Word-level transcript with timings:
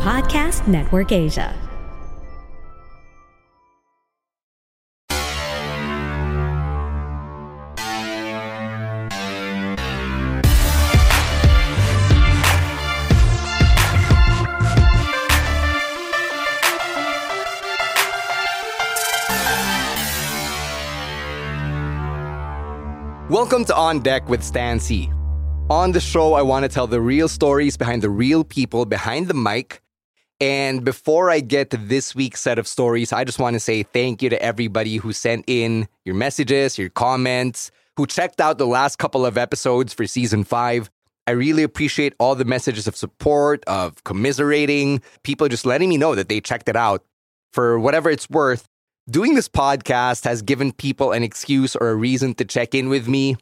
Podcast 0.00 0.68
Network 0.68 1.10
Asia. 1.10 1.52
Welcome 23.28 23.64
to 23.64 23.74
On 23.74 23.98
Deck 23.98 24.28
with 24.28 24.44
Stan 24.44 24.78
Sy. 24.78 25.10
On 25.68 25.92
the 25.92 26.00
show, 26.00 26.34
I 26.34 26.42
want 26.42 26.62
to 26.62 26.68
tell 26.68 26.86
the 26.86 27.00
real 27.00 27.26
stories 27.28 27.76
behind 27.76 28.00
the 28.00 28.08
real 28.08 28.44
people 28.44 28.86
behind 28.86 29.26
the 29.26 29.34
mic. 29.34 29.82
And 30.40 30.84
before 30.84 31.30
I 31.30 31.40
get 31.40 31.70
to 31.70 31.76
this 31.76 32.14
week's 32.14 32.40
set 32.40 32.58
of 32.58 32.68
stories, 32.68 33.12
I 33.12 33.24
just 33.24 33.40
want 33.40 33.54
to 33.54 33.60
say 33.60 33.82
thank 33.82 34.22
you 34.22 34.30
to 34.30 34.40
everybody 34.40 34.96
who 34.96 35.12
sent 35.12 35.44
in 35.48 35.88
your 36.04 36.14
messages, 36.14 36.78
your 36.78 36.90
comments, 36.90 37.72
who 37.96 38.06
checked 38.06 38.40
out 38.40 38.58
the 38.58 38.66
last 38.66 38.98
couple 38.98 39.26
of 39.26 39.36
episodes 39.36 39.92
for 39.92 40.06
season 40.06 40.44
five. 40.44 40.90
I 41.26 41.32
really 41.32 41.64
appreciate 41.64 42.14
all 42.20 42.36
the 42.36 42.44
messages 42.44 42.86
of 42.86 42.96
support, 42.96 43.64
of 43.66 44.04
commiserating, 44.04 45.02
people 45.24 45.48
just 45.48 45.66
letting 45.66 45.88
me 45.88 45.96
know 45.96 46.14
that 46.14 46.28
they 46.28 46.40
checked 46.40 46.68
it 46.68 46.76
out. 46.76 47.04
For 47.52 47.78
whatever 47.80 48.08
it's 48.08 48.30
worth, 48.30 48.68
doing 49.10 49.34
this 49.34 49.48
podcast 49.48 50.24
has 50.24 50.40
given 50.40 50.70
people 50.70 51.10
an 51.10 51.24
excuse 51.24 51.74
or 51.74 51.90
a 51.90 51.96
reason 51.96 52.34
to 52.34 52.44
check 52.44 52.74
in 52.74 52.88
with 52.88 53.08
me, 53.08 53.36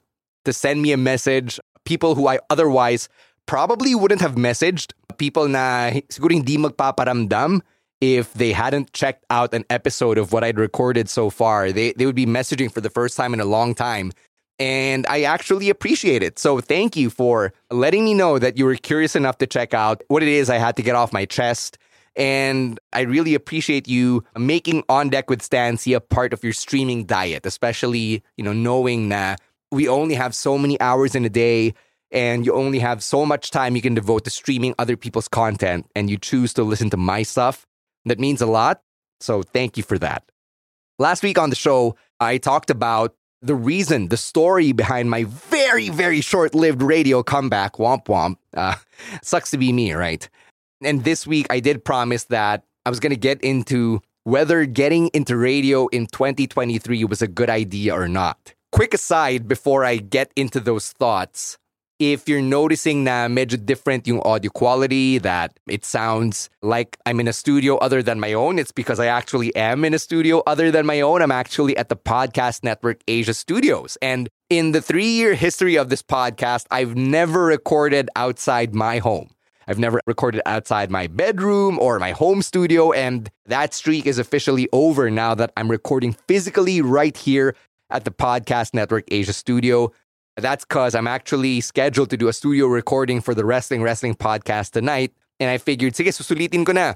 to 0.47 0.52
send 0.52 0.80
me 0.80 0.92
a 0.92 0.97
message. 0.97 1.61
People 1.84 2.14
who 2.14 2.27
I 2.27 2.39
otherwise 2.48 3.11
probably 3.44 3.94
wouldn't 3.94 4.22
have 4.22 4.34
messaged. 4.34 4.92
People 5.19 5.48
na 5.48 5.91
siguro 6.09 6.33
hindi 6.33 6.56
magpaparamdam 6.56 7.61
if 8.00 8.33
they 8.34 8.53
hadn't 8.53 8.92
checked 8.92 9.25
out 9.31 9.55
an 9.55 9.64
episode 9.70 10.19
of 10.19 10.33
what 10.33 10.45
I'd 10.45 10.58
recorded 10.58 11.08
so 11.08 11.31
far. 11.31 11.73
They, 11.73 11.92
they 11.92 12.06
would 12.06 12.14
be 12.14 12.27
messaging 12.27 12.70
for 12.70 12.81
the 12.81 12.91
first 12.91 13.17
time 13.17 13.33
in 13.33 13.41
a 13.41 13.45
long 13.45 13.75
time. 13.75 14.12
And 14.58 15.06
I 15.08 15.23
actually 15.23 15.69
appreciate 15.69 16.23
it. 16.23 16.39
So 16.39 16.61
thank 16.61 16.97
you 16.97 17.11
for 17.11 17.53
letting 17.70 18.05
me 18.05 18.14
know 18.14 18.39
that 18.39 18.56
you 18.56 18.64
were 18.64 18.77
curious 18.77 19.14
enough 19.14 19.39
to 19.39 19.47
check 19.47 19.75
out 19.75 20.03
what 20.08 20.23
it 20.23 20.28
is 20.28 20.48
I 20.48 20.56
had 20.56 20.77
to 20.77 20.83
get 20.83 20.95
off 20.95 21.12
my 21.12 21.25
chest. 21.25 21.78
And 22.17 22.80
I 22.95 23.03
really 23.03 23.34
appreciate 23.34 23.86
you 23.86 24.25
making 24.36 24.84
On 24.89 25.11
Deck 25.11 25.28
with 25.28 25.42
Stan 25.42 25.77
Sy 25.77 25.91
a 25.91 26.01
part 26.01 26.33
of 26.33 26.42
your 26.42 26.55
streaming 26.55 27.05
diet, 27.05 27.45
especially, 27.45 28.23
you 28.39 28.45
know, 28.45 28.55
knowing 28.55 29.11
that 29.11 29.41
we 29.70 29.89
only 29.89 30.14
have 30.14 30.34
so 30.34 30.56
many 30.56 30.80
hours 30.80 31.14
in 31.14 31.25
a 31.27 31.28
day 31.28 31.75
and 32.11 32.47
you 32.47 32.53
only 32.53 32.79
have 32.79 33.03
so 33.03 33.27
much 33.27 33.51
time 33.51 33.77
you 33.77 33.83
can 33.83 33.95
devote 33.95 34.25
to 34.25 34.31
streaming 34.31 34.75
other 34.79 34.97
people's 34.97 35.29
content 35.29 35.87
and 35.95 36.09
you 36.09 36.17
choose 36.17 36.55
to 36.55 36.63
listen 36.63 36.91
to 36.91 36.97
my 36.97 37.23
stuff. 37.23 37.67
That 38.05 38.21
means 38.21 38.41
a 38.41 38.47
lot. 38.47 38.83
So 39.20 39.42
thank 39.42 39.77
you 39.77 39.83
for 39.83 39.98
that. 39.98 40.25
Last 40.98 41.23
week 41.23 41.39
on 41.39 41.51
the 41.51 41.57
show, 41.57 41.97
I 42.20 42.39
talked 42.39 42.70
about 42.70 43.14
the 43.42 43.55
reason, 43.55 44.08
the 44.08 44.17
story 44.17 44.73
behind 44.73 45.11
my 45.11 45.25
very, 45.25 45.91
very 45.91 46.20
short 46.20 46.55
lived 46.55 46.83
radio 46.83 47.23
comeback, 47.23 47.75
Womp 47.75 48.07
Womp. 48.07 48.36
Uh, 48.55 48.77
sucks 49.23 49.51
to 49.51 49.59
be 49.59 49.73
me, 49.73 49.92
right? 49.92 50.29
And 50.83 51.05
this 51.05 51.27
week, 51.27 51.47
I 51.51 51.61
did 51.61 51.85
promise 51.85 52.25
that 52.25 52.64
I 52.85 52.91
was 52.91 53.01
going 53.01 53.11
to 53.11 53.17
get 53.17 53.41
into 53.42 54.01
whether 54.25 54.64
getting 54.67 55.09
into 55.09 55.36
radio 55.36 55.86
in 55.89 56.07
2023 56.07 57.05
was 57.05 57.23
a 57.23 57.29
good 57.29 57.51
idea 57.51 57.95
or 57.95 58.09
not. 58.09 58.55
Quick 58.73 58.95
aside 58.95 59.47
before 59.47 59.85
I 59.85 59.97
get 59.97 60.33
into 60.36 60.61
those 60.61 60.92
thoughts. 60.92 61.59
If 61.98 62.29
you're 62.29 62.42
noticing 62.42 63.05
na 63.05 63.27
medyo 63.27 63.57
different 63.57 64.07
yung 64.07 64.20
audio 64.20 64.51
quality, 64.51 65.17
that 65.18 65.58
it 65.67 65.83
sounds 65.83 66.51
like 66.61 66.98
I'm 67.07 67.20
in 67.20 67.29
a 67.29 67.33
studio 67.33 67.79
other 67.79 68.02
than 68.02 68.20
my 68.20 68.34
own, 68.34 68.58
it's 68.58 68.70
because 68.70 69.01
I 69.01 69.07
actually 69.07 69.57
am 69.57 69.83
in 69.83 69.95
a 69.95 69.98
studio 69.98 70.42
other 70.46 70.70
than 70.70 70.85
my 70.85 71.01
own. 71.01 71.23
I'm 71.23 71.33
actually 71.33 71.74
at 71.79 71.89
the 71.89 71.96
Podcast 71.96 72.62
Network 72.62 73.01
Asia 73.08 73.33
Studios. 73.33 73.96
And 74.02 74.29
in 74.51 74.73
the 74.73 74.83
three 74.83 75.08
year 75.08 75.33
history 75.33 75.77
of 75.77 75.89
this 75.89 76.02
podcast, 76.02 76.67
I've 76.70 76.96
never 76.96 77.46
recorded 77.46 78.11
outside 78.14 78.74
my 78.74 78.98
home. 78.98 79.30
I've 79.67 79.79
never 79.79 80.01
recorded 80.06 80.42
outside 80.45 80.90
my 80.90 81.06
bedroom 81.06 81.79
or 81.79 81.98
my 81.98 82.12
home 82.12 82.42
studio, 82.42 82.92
and 82.92 83.30
that 83.46 83.73
streak 83.73 84.06
is 84.06 84.18
officially 84.18 84.68
over 84.70 85.11
now 85.11 85.35
that 85.35 85.51
I'm 85.56 85.70
recording 85.70 86.12
physically 86.29 86.83
right 86.83 87.17
here 87.17 87.56
at 87.89 88.05
the 88.05 88.11
Podcast 88.11 88.74
Network 88.74 89.05
Asia 89.11 89.33
studio. 89.33 89.92
That's 90.36 90.67
because 90.67 90.95
I'm 90.95 91.07
actually 91.07 91.63
scheduled 91.63 92.11
to 92.11 92.17
do 92.19 92.29
a 92.29 92.33
studio 92.33 92.67
recording 92.67 93.23
for 93.23 93.35
the 93.35 93.45
Wrestling 93.47 93.83
Wrestling 93.83 94.14
podcast 94.14 94.73
tonight, 94.73 95.14
and 95.41 95.48
I 95.48 95.57
figured, 95.57 95.95
sige, 95.95 96.08
susulitin 96.08 96.67
ko 96.67 96.73
na. 96.73 96.95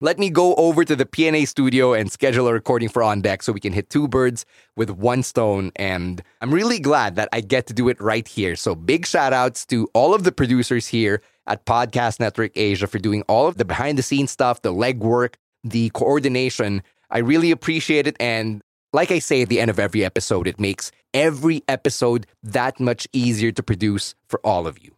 Let 0.00 0.18
me 0.18 0.30
go 0.30 0.54
over 0.54 0.84
to 0.84 0.94
the 0.94 1.04
PNA 1.04 1.48
studio 1.48 1.92
and 1.92 2.10
schedule 2.10 2.46
a 2.46 2.52
recording 2.52 2.88
for 2.88 3.02
On 3.02 3.20
Deck 3.20 3.42
so 3.42 3.52
we 3.52 3.60
can 3.60 3.72
hit 3.72 3.90
two 3.90 4.06
birds 4.06 4.44
with 4.76 4.90
one 4.90 5.22
stone. 5.22 5.70
And 5.76 6.22
I'm 6.40 6.52
really 6.52 6.78
glad 6.78 7.14
that 7.16 7.28
I 7.32 7.40
get 7.40 7.66
to 7.68 7.74
do 7.74 7.88
it 7.88 8.00
right 8.00 8.26
here. 8.26 8.54
So, 8.56 8.74
big 8.74 9.06
shout 9.06 9.32
outs 9.32 9.66
to 9.66 9.88
all 9.92 10.14
of 10.14 10.22
the 10.22 10.32
producers 10.32 10.86
here 10.86 11.20
at 11.48 11.66
Podcast 11.66 12.20
Network 12.20 12.52
Asia 12.56 12.86
for 12.86 12.98
doing 12.98 13.22
all 13.28 13.48
of 13.48 13.56
the 13.56 13.64
behind 13.64 13.98
the 13.98 14.02
scenes 14.02 14.30
stuff, 14.30 14.62
the 14.62 14.72
legwork, 14.72 15.34
the 15.64 15.90
coordination. 15.90 16.82
I 17.10 17.18
really 17.18 17.50
appreciate 17.50 18.06
it. 18.06 18.16
And 18.20 18.62
like 18.92 19.10
I 19.10 19.18
say 19.18 19.42
at 19.42 19.48
the 19.48 19.60
end 19.60 19.70
of 19.70 19.78
every 19.78 20.04
episode, 20.04 20.46
it 20.46 20.60
makes 20.60 20.92
every 21.14 21.62
episode 21.68 22.26
that 22.42 22.80
much 22.80 23.06
easier 23.12 23.52
to 23.52 23.62
produce 23.62 24.14
for 24.28 24.40
all 24.44 24.66
of 24.66 24.82
you. 24.82 24.94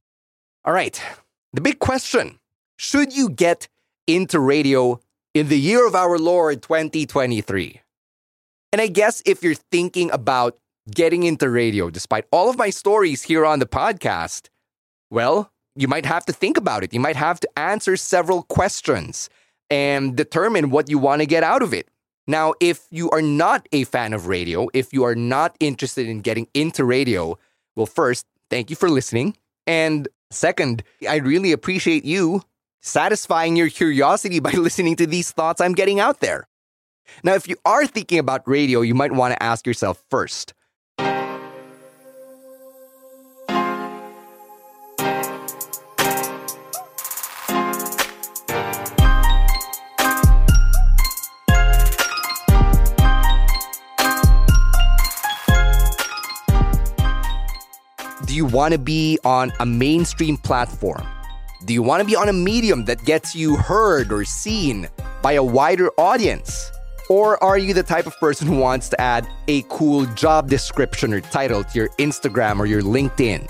All 0.64 0.72
right, 0.72 1.00
the 1.52 1.60
big 1.60 1.78
question 1.78 2.38
should 2.76 3.16
you 3.16 3.28
get 3.28 3.68
into 4.06 4.40
radio 4.40 5.00
in 5.32 5.48
the 5.48 5.58
year 5.58 5.86
of 5.86 5.94
our 5.94 6.18
Lord 6.18 6.62
2023? 6.62 7.80
And 8.72 8.80
I 8.80 8.88
guess 8.88 9.22
if 9.24 9.42
you're 9.42 9.54
thinking 9.54 10.10
about 10.10 10.58
getting 10.92 11.22
into 11.22 11.48
radio, 11.48 11.90
despite 11.90 12.24
all 12.32 12.50
of 12.50 12.58
my 12.58 12.70
stories 12.70 13.22
here 13.22 13.46
on 13.46 13.60
the 13.60 13.66
podcast, 13.66 14.48
well, 15.10 15.52
you 15.76 15.88
might 15.88 16.06
have 16.06 16.24
to 16.26 16.32
think 16.32 16.56
about 16.56 16.82
it. 16.82 16.92
You 16.92 17.00
might 17.00 17.16
have 17.16 17.40
to 17.40 17.58
answer 17.58 17.96
several 17.96 18.42
questions 18.42 19.30
and 19.70 20.16
determine 20.16 20.70
what 20.70 20.90
you 20.90 20.98
want 20.98 21.20
to 21.20 21.26
get 21.26 21.42
out 21.42 21.62
of 21.62 21.72
it. 21.72 21.88
Now, 22.26 22.54
if 22.60 22.86
you 22.90 23.10
are 23.10 23.22
not 23.22 23.68
a 23.72 23.84
fan 23.84 24.12
of 24.12 24.26
radio, 24.26 24.68
if 24.72 24.92
you 24.92 25.04
are 25.04 25.14
not 25.14 25.56
interested 25.60 26.08
in 26.08 26.20
getting 26.20 26.48
into 26.54 26.84
radio, 26.84 27.38
well, 27.76 27.86
first, 27.86 28.26
thank 28.48 28.70
you 28.70 28.76
for 28.76 28.88
listening. 28.88 29.36
And 29.66 30.08
second, 30.30 30.82
I 31.08 31.16
really 31.16 31.52
appreciate 31.52 32.04
you 32.04 32.42
satisfying 32.80 33.56
your 33.56 33.68
curiosity 33.68 34.40
by 34.40 34.52
listening 34.52 34.96
to 34.96 35.06
these 35.06 35.30
thoughts 35.30 35.60
I'm 35.60 35.74
getting 35.74 36.00
out 36.00 36.20
there. 36.20 36.48
Now, 37.22 37.34
if 37.34 37.46
you 37.46 37.56
are 37.64 37.86
thinking 37.86 38.18
about 38.18 38.48
radio, 38.48 38.80
you 38.80 38.94
might 38.94 39.12
want 39.12 39.34
to 39.34 39.42
ask 39.42 39.66
yourself 39.66 40.02
first 40.08 40.54
Do 58.34 58.38
you 58.38 58.46
want 58.46 58.72
to 58.72 58.78
be 58.78 59.16
on 59.22 59.52
a 59.60 59.64
mainstream 59.64 60.36
platform? 60.36 61.06
Do 61.66 61.72
you 61.72 61.84
want 61.84 62.00
to 62.00 62.04
be 62.04 62.16
on 62.16 62.28
a 62.28 62.32
medium 62.32 62.84
that 62.86 63.04
gets 63.04 63.36
you 63.36 63.54
heard 63.54 64.12
or 64.12 64.24
seen 64.24 64.88
by 65.22 65.34
a 65.34 65.44
wider 65.44 65.90
audience? 65.98 66.72
Or 67.08 67.40
are 67.44 67.56
you 67.56 67.72
the 67.72 67.84
type 67.84 68.08
of 68.08 68.18
person 68.18 68.48
who 68.48 68.56
wants 68.56 68.88
to 68.88 69.00
add 69.00 69.24
a 69.46 69.62
cool 69.68 70.06
job 70.16 70.50
description 70.50 71.14
or 71.14 71.20
title 71.20 71.62
to 71.62 71.78
your 71.78 71.90
Instagram 71.90 72.58
or 72.58 72.66
your 72.66 72.82
LinkedIn? 72.82 73.48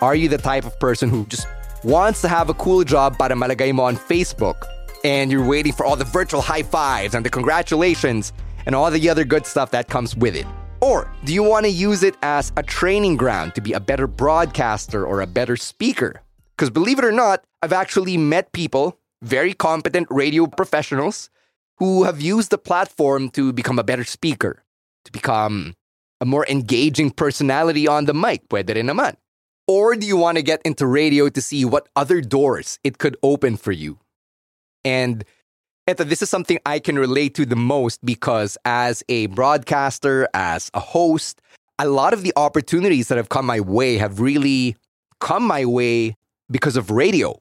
Are 0.00 0.14
you 0.14 0.30
the 0.30 0.38
type 0.38 0.64
of 0.64 0.80
person 0.80 1.10
who 1.10 1.26
just 1.26 1.46
wants 1.82 2.22
to 2.22 2.28
have 2.28 2.48
a 2.48 2.54
cool 2.54 2.82
job 2.82 3.18
para 3.18 3.34
malagay 3.34 3.74
mo 3.74 3.82
on 3.82 3.96
Facebook 3.98 4.64
and 5.04 5.30
you're 5.30 5.46
waiting 5.46 5.74
for 5.74 5.84
all 5.84 5.96
the 5.96 6.04
virtual 6.06 6.40
high 6.40 6.62
fives 6.62 7.14
and 7.14 7.26
the 7.26 7.30
congratulations 7.30 8.32
and 8.64 8.74
all 8.74 8.90
the 8.90 9.06
other 9.10 9.24
good 9.26 9.44
stuff 9.44 9.70
that 9.72 9.88
comes 9.88 10.16
with 10.16 10.34
it? 10.34 10.46
Or 10.84 11.10
do 11.24 11.32
you 11.32 11.42
want 11.42 11.64
to 11.64 11.72
use 11.72 12.02
it 12.02 12.14
as 12.20 12.52
a 12.58 12.62
training 12.62 13.16
ground 13.16 13.54
to 13.54 13.62
be 13.62 13.72
a 13.72 13.80
better 13.80 14.06
broadcaster 14.06 15.06
or 15.06 15.22
a 15.22 15.26
better 15.26 15.56
speaker? 15.56 16.20
Because 16.52 16.68
believe 16.68 16.98
it 16.98 17.06
or 17.06 17.10
not, 17.10 17.42
I've 17.62 17.72
actually 17.72 18.18
met 18.18 18.52
people, 18.52 19.00
very 19.22 19.54
competent 19.54 20.08
radio 20.10 20.46
professionals, 20.46 21.30
who 21.78 22.04
have 22.04 22.20
used 22.20 22.50
the 22.50 22.58
platform 22.58 23.30
to 23.30 23.50
become 23.50 23.78
a 23.78 23.82
better 23.82 24.04
speaker, 24.04 24.62
to 25.06 25.10
become 25.10 25.74
a 26.20 26.26
more 26.26 26.44
engaging 26.50 27.10
personality 27.10 27.88
on 27.88 28.04
the 28.04 28.12
mic. 28.12 28.46
Pwede 28.50 28.74
rin 28.74 28.88
naman. 28.88 29.16
Or 29.66 29.96
do 29.96 30.06
you 30.06 30.18
want 30.18 30.36
to 30.36 30.42
get 30.42 30.60
into 30.66 30.86
radio 30.86 31.30
to 31.30 31.40
see 31.40 31.64
what 31.64 31.88
other 31.96 32.20
doors 32.20 32.78
it 32.84 32.98
could 32.98 33.16
open 33.22 33.56
for 33.56 33.72
you? 33.72 34.00
And 34.84 35.24
Eto, 35.86 36.08
this 36.08 36.22
is 36.22 36.30
something 36.30 36.58
I 36.64 36.78
can 36.78 36.98
relate 36.98 37.34
to 37.34 37.44
the 37.44 37.56
most 37.56 38.02
because 38.02 38.56
as 38.64 39.02
a 39.10 39.26
broadcaster, 39.26 40.26
as 40.32 40.70
a 40.72 40.80
host, 40.80 41.42
a 41.78 41.86
lot 41.86 42.14
of 42.14 42.22
the 42.22 42.32
opportunities 42.36 43.08
that 43.08 43.18
have 43.18 43.28
come 43.28 43.44
my 43.44 43.60
way 43.60 43.98
have 43.98 44.18
really 44.18 44.76
come 45.20 45.42
my 45.46 45.66
way 45.66 46.16
because 46.50 46.78
of 46.78 46.90
radio. 46.90 47.38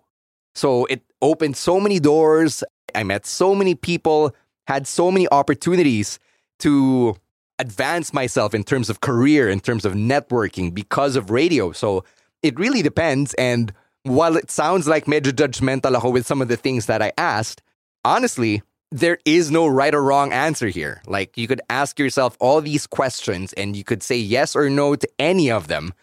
So 0.56 0.86
it 0.86 1.01
opened 1.22 1.56
so 1.56 1.80
many 1.80 2.01
doors. 2.01 2.66
I 2.94 3.04
met 3.04 3.25
so 3.25 3.56
many 3.56 3.75
people, 3.75 4.36
had 4.68 4.88
so 4.88 5.10
many 5.10 5.25
opportunities 5.30 6.19
to 6.60 7.16
advance 7.60 8.13
myself 8.13 8.54
in 8.54 8.66
terms 8.66 8.89
of 8.89 9.00
career, 9.00 9.48
in 9.48 9.62
terms 9.62 9.86
of 9.86 9.94
networking 9.94 10.74
because 10.74 11.16
of 11.16 11.30
radio. 11.30 11.72
So 11.72 12.04
it 12.42 12.60
really 12.60 12.81
depends. 12.81 13.34
And 13.36 13.72
while 14.04 14.36
it 14.36 14.51
sounds 14.51 14.86
like 14.86 15.07
major 15.07 15.31
judgmental 15.31 16.12
with 16.12 16.28
some 16.28 16.42
of 16.42 16.50
the 16.50 16.57
things 16.57 16.88
that 16.88 17.01
I 17.01 17.13
asked, 17.18 17.62
honestly, 18.05 18.61
there 18.91 19.17
is 19.25 19.50
no 19.50 19.67
right 19.67 19.94
or 19.94 20.03
wrong 20.03 20.31
answer 20.31 20.67
here. 20.67 21.01
Like 21.07 21.38
you 21.38 21.47
could 21.47 21.61
ask 21.69 21.97
yourself 21.97 22.38
all 22.39 22.61
these 22.61 22.85
questions 22.85 23.51
and 23.53 23.75
you 23.75 23.83
could 23.83 24.03
say 24.03 24.17
yes 24.17 24.55
or 24.55 24.69
no 24.69 24.95
to 24.95 25.09
any 25.17 25.50
of 25.50 25.67
them. 25.67 25.94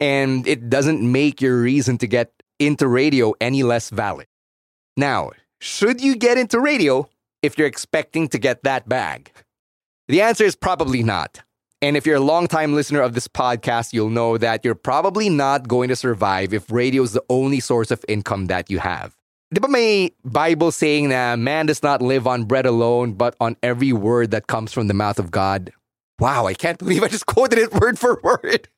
And 0.00 0.46
it 0.48 0.68
doesn't 0.68 1.00
make 1.00 1.40
your 1.40 1.60
reason 1.60 1.98
to 1.98 2.06
get 2.06 2.32
into 2.58 2.88
radio 2.88 3.34
any 3.40 3.62
less 3.62 3.90
valid. 3.90 4.26
Now, 4.96 5.30
should 5.60 6.00
you 6.00 6.16
get 6.16 6.38
into 6.38 6.58
radio 6.58 7.08
if 7.42 7.56
you're 7.56 7.68
expecting 7.68 8.28
to 8.28 8.38
get 8.38 8.64
that 8.64 8.88
bag? 8.88 9.30
The 10.08 10.22
answer 10.22 10.44
is 10.44 10.56
probably 10.56 11.02
not. 11.02 11.42
And 11.82 11.96
if 11.96 12.04
you're 12.04 12.16
a 12.16 12.20
longtime 12.20 12.74
listener 12.74 13.00
of 13.00 13.14
this 13.14 13.28
podcast, 13.28 13.92
you'll 13.92 14.10
know 14.10 14.36
that 14.36 14.64
you're 14.64 14.74
probably 14.74 15.30
not 15.30 15.68
going 15.68 15.88
to 15.88 15.96
survive 15.96 16.52
if 16.52 16.70
radio 16.70 17.02
is 17.02 17.12
the 17.12 17.24
only 17.30 17.60
source 17.60 17.90
of 17.90 18.04
income 18.08 18.46
that 18.46 18.70
you 18.70 18.78
have. 18.80 19.16
Di 19.52 19.58
ba 19.58 19.66
may 19.66 20.12
Bible 20.22 20.70
saying 20.70 21.08
that 21.08 21.36
man 21.36 21.66
does 21.66 21.82
not 21.82 22.00
live 22.00 22.28
on 22.28 22.44
bread 22.44 22.66
alone, 22.66 23.14
but 23.14 23.34
on 23.40 23.56
every 23.64 23.92
word 23.92 24.30
that 24.30 24.46
comes 24.46 24.72
from 24.72 24.86
the 24.86 24.94
mouth 24.94 25.18
of 25.18 25.32
God? 25.32 25.72
Wow, 26.20 26.46
I 26.46 26.54
can't 26.54 26.78
believe 26.78 27.02
I 27.02 27.08
just 27.08 27.26
quoted 27.34 27.58
it 27.58 27.74
word 27.74 27.98
for 27.98 28.20
word. 28.22 28.68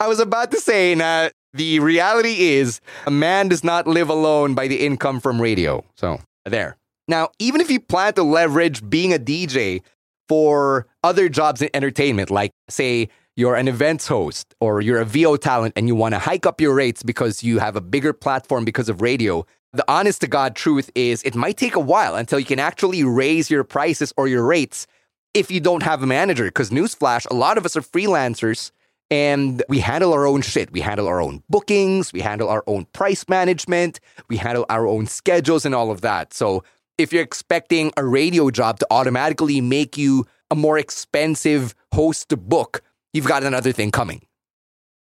I 0.00 0.08
was 0.08 0.20
about 0.20 0.50
to 0.52 0.56
say 0.58 0.94
that 0.94 1.34
the 1.52 1.80
reality 1.80 2.48
is 2.54 2.80
a 3.04 3.10
man 3.10 3.48
does 3.48 3.62
not 3.62 3.86
live 3.86 4.08
alone 4.08 4.54
by 4.54 4.68
the 4.68 4.80
income 4.80 5.20
from 5.20 5.38
radio. 5.38 5.84
So, 5.96 6.18
there. 6.46 6.78
Now, 7.08 7.28
even 7.38 7.60
if 7.60 7.70
you 7.70 7.78
plan 7.78 8.14
to 8.14 8.22
leverage 8.22 8.88
being 8.88 9.12
a 9.12 9.18
DJ 9.18 9.82
for 10.30 10.86
other 11.04 11.28
jobs 11.28 11.60
in 11.60 11.68
entertainment, 11.74 12.30
like, 12.30 12.52
say, 12.70 13.10
you're 13.36 13.56
an 13.56 13.68
events 13.68 14.08
host 14.08 14.54
or 14.60 14.80
you're 14.80 15.00
a 15.00 15.04
VO 15.04 15.36
talent 15.36 15.74
and 15.76 15.88
you 15.88 15.94
want 15.94 16.14
to 16.14 16.18
hike 16.18 16.46
up 16.46 16.58
your 16.58 16.74
rates 16.74 17.02
because 17.02 17.42
you 17.42 17.58
have 17.58 17.76
a 17.76 17.82
bigger 17.82 18.14
platform 18.14 18.64
because 18.64 18.88
of 18.88 19.02
radio, 19.02 19.44
the 19.72 19.84
honest 19.88 20.20
to 20.20 20.26
God 20.26 20.54
truth 20.54 20.90
is 20.94 21.22
it 21.22 21.34
might 21.34 21.56
take 21.56 21.74
a 21.74 21.80
while 21.80 22.14
until 22.14 22.38
you 22.38 22.44
can 22.44 22.58
actually 22.58 23.04
raise 23.04 23.50
your 23.50 23.64
prices 23.64 24.12
or 24.16 24.28
your 24.28 24.44
rates 24.44 24.86
if 25.34 25.50
you 25.50 25.60
don't 25.60 25.82
have 25.82 26.02
a 26.02 26.06
manager. 26.06 26.44
Because, 26.44 26.70
newsflash, 26.70 27.28
a 27.30 27.34
lot 27.34 27.56
of 27.56 27.64
us 27.64 27.76
are 27.76 27.80
freelancers 27.80 28.70
and 29.10 29.62
we 29.68 29.80
handle 29.80 30.12
our 30.12 30.26
own 30.26 30.42
shit. 30.42 30.70
We 30.72 30.80
handle 30.80 31.08
our 31.08 31.20
own 31.20 31.42
bookings, 31.48 32.12
we 32.12 32.20
handle 32.20 32.48
our 32.48 32.64
own 32.66 32.86
price 32.92 33.28
management, 33.28 34.00
we 34.28 34.36
handle 34.36 34.66
our 34.68 34.86
own 34.86 35.06
schedules 35.06 35.64
and 35.64 35.74
all 35.74 35.90
of 35.90 36.02
that. 36.02 36.34
So 36.34 36.64
if 36.98 37.12
you're 37.12 37.22
expecting 37.22 37.92
a 37.96 38.04
radio 38.04 38.50
job 38.50 38.78
to 38.80 38.86
automatically 38.90 39.60
make 39.60 39.96
you 39.96 40.26
a 40.50 40.54
more 40.54 40.78
expensive 40.78 41.74
host 41.94 42.28
to 42.28 42.36
book, 42.36 42.82
you've 43.14 43.26
got 43.26 43.42
another 43.42 43.72
thing 43.72 43.90
coming. 43.90 44.26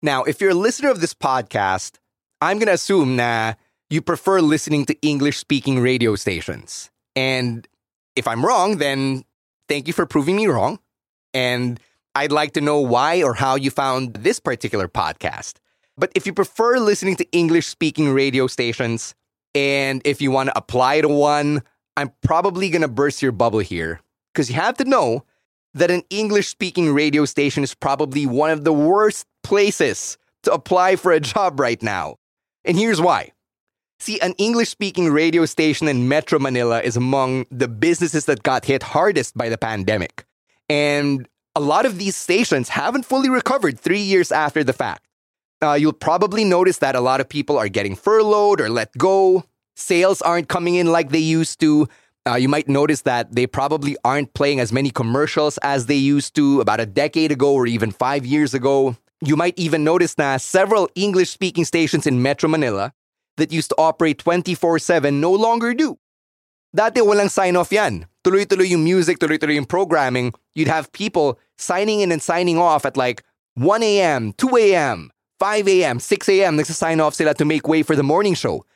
Now, 0.03 0.25
if 0.25 0.41
you're 0.41 0.51
a 0.51 0.55
listener 0.55 0.91
of 0.91 1.01
this 1.01 1.15
podcast, 1.15 1.97
I'm 2.41 2.59
going 2.59 2.69
to 2.69 2.75
assume 2.75 3.17
that 3.17 3.59
you 3.91 4.03
prefer 4.03 4.41
listening 4.41 4.85
to 4.87 5.01
English 5.03 5.39
speaking 5.39 5.81
radio 5.81 6.15
stations. 6.15 6.91
And 7.17 7.67
if 8.17 8.29
I'm 8.29 8.45
wrong, 8.45 8.79
then 8.79 9.25
thank 9.69 9.87
you 9.87 9.93
for 9.93 10.07
proving 10.07 10.37
me 10.37 10.47
wrong. 10.47 10.79
And 11.33 11.81
I'd 12.15 12.33
like 12.33 12.53
to 12.53 12.61
know 12.61 12.81
why 12.81 13.23
or 13.23 13.35
how 13.35 13.57
you 13.57 13.71
found 13.71 14.15
this 14.15 14.41
particular 14.41 14.89
podcast. 14.89 15.55
But 15.97 16.13
if 16.15 16.27
you 16.27 16.33
prefer 16.33 16.79
listening 16.79 17.17
to 17.17 17.31
English 17.33 17.67
speaking 17.67 18.13
radio 18.13 18.47
stations, 18.47 19.15
and 19.55 20.03
if 20.05 20.21
you 20.21 20.31
want 20.31 20.49
to 20.49 20.59
apply 20.59 21.01
to 21.01 21.09
one, 21.09 21.63
I'm 21.97 22.13
probably 22.23 22.71
going 22.71 22.83
to 22.83 22.89
burst 22.89 23.23
your 23.23 23.33
bubble 23.33 23.59
here 23.59 24.01
because 24.33 24.49
you 24.49 24.57
have 24.57 24.77
to 24.77 24.85
know 24.85 25.25
that 25.75 25.91
an 25.91 26.03
English 26.11 26.49
speaking 26.49 26.93
radio 26.93 27.25
station 27.25 27.63
is 27.63 27.75
probably 27.75 28.27
one 28.27 28.51
of 28.51 28.65
the 28.65 28.73
worst 28.73 29.27
places 29.43 30.19
to 30.43 30.53
apply 30.53 30.97
for 30.97 31.13
a 31.13 31.21
job 31.21 31.59
right 31.59 31.83
now. 31.83 32.17
And 32.65 32.77
here's 32.77 33.01
why. 33.01 33.33
See, 34.01 34.21
an 34.21 34.35
English 34.39 34.69
speaking 34.69 35.11
radio 35.11 35.45
station 35.45 35.89
in 35.89 36.09
Metro 36.09 36.39
Manila 36.39 36.81
is 36.81 36.97
among 36.97 37.47
the 37.51 37.67
businesses 37.67 38.27
that 38.27 38.45
got 38.45 38.65
hit 38.65 38.83
hardest 38.83 39.37
by 39.37 39.49
the 39.49 39.59
pandemic. 39.59 40.25
And 40.69 41.29
a 41.57 41.61
lot 41.61 41.85
of 41.85 41.99
these 41.99 42.17
stations 42.17 42.69
haven't 42.69 43.05
fully 43.05 43.29
recovered 43.29 43.79
three 43.79 44.01
years 44.01 44.31
after 44.31 44.63
the 44.63 44.73
fact. 44.73 45.05
Uh, 45.61 45.73
you'll 45.73 45.93
probably 45.93 46.45
notice 46.45 46.79
that 46.79 46.95
a 46.95 47.01
lot 47.01 47.21
of 47.21 47.29
people 47.29 47.59
are 47.59 47.69
getting 47.69 47.97
furloughed 47.97 48.61
or 48.61 48.69
let 48.69 48.97
go. 48.97 49.45
Sales 49.75 50.23
aren't 50.23 50.49
coming 50.49 50.77
in 50.77 50.87
like 50.93 51.11
they 51.11 51.19
used 51.19 51.59
to. 51.61 51.89
Uh, 52.29 52.37
you 52.37 52.49
might 52.49 52.69
notice 52.69 53.03
that 53.03 53.35
they 53.35 53.47
probably 53.47 53.97
aren't 54.05 54.33
playing 54.35 54.61
as 54.61 54.73
many 54.73 54.91
commercials 54.91 55.59
as 55.59 55.87
they 55.87 55.97
used 55.97 56.37
to 56.37 56.61
about 56.61 56.79
a 56.79 56.87
decade 56.87 57.33
ago 57.33 57.53
or 57.53 57.67
even 57.67 57.91
five 57.91 58.25
years 58.25 58.55
ago. 58.55 58.97
You 59.21 59.35
might 59.35 59.55
even 59.59 59.83
notice 59.83 60.15
that 60.15 60.41
several 60.41 60.89
English 60.95 61.31
speaking 61.31 61.65
stations 61.65 62.07
in 62.07 62.23
Metro 62.23 62.49
Manila 62.49 62.93
that 63.39 63.53
used 63.53 63.71
to 63.71 63.79
operate 63.79 64.19
24 64.19 64.79
7 64.79 65.21
no 65.21 65.33
longer 65.33 65.73
do. 65.73 65.99
Dati 66.77 67.01
walang 67.01 67.31
sign 67.31 67.57
off 67.57 67.73
yan. 67.73 68.07
Tuloy-tuloy 68.23 68.69
yung 68.69 68.85
music, 68.85 69.19
tuloy-tuloy 69.19 69.55
yung 69.55 69.65
programming. 69.65 70.35
You'd 70.55 70.69
have 70.69 70.93
people 70.93 71.41
signing 71.57 72.01
in 72.01 72.13
and 72.13 72.21
signing 72.21 72.59
off 72.59 72.85
at 72.85 72.97
like 72.97 73.25
1 73.55 73.83
a.m., 73.83 74.35
2 74.37 74.57
a.m., 74.57 75.11
5 75.41 75.69
a.m., 75.69 75.99
6 75.99 76.29
a.m. 76.29 76.59
Nagsa-sign 76.59 77.01
off 77.01 77.15
sila 77.15 77.33
to 77.35 77.45
make 77.45 77.67
way 77.67 77.83
for 77.83 77.97
the 77.97 78.03
morning 78.03 78.35
show. 78.35 78.67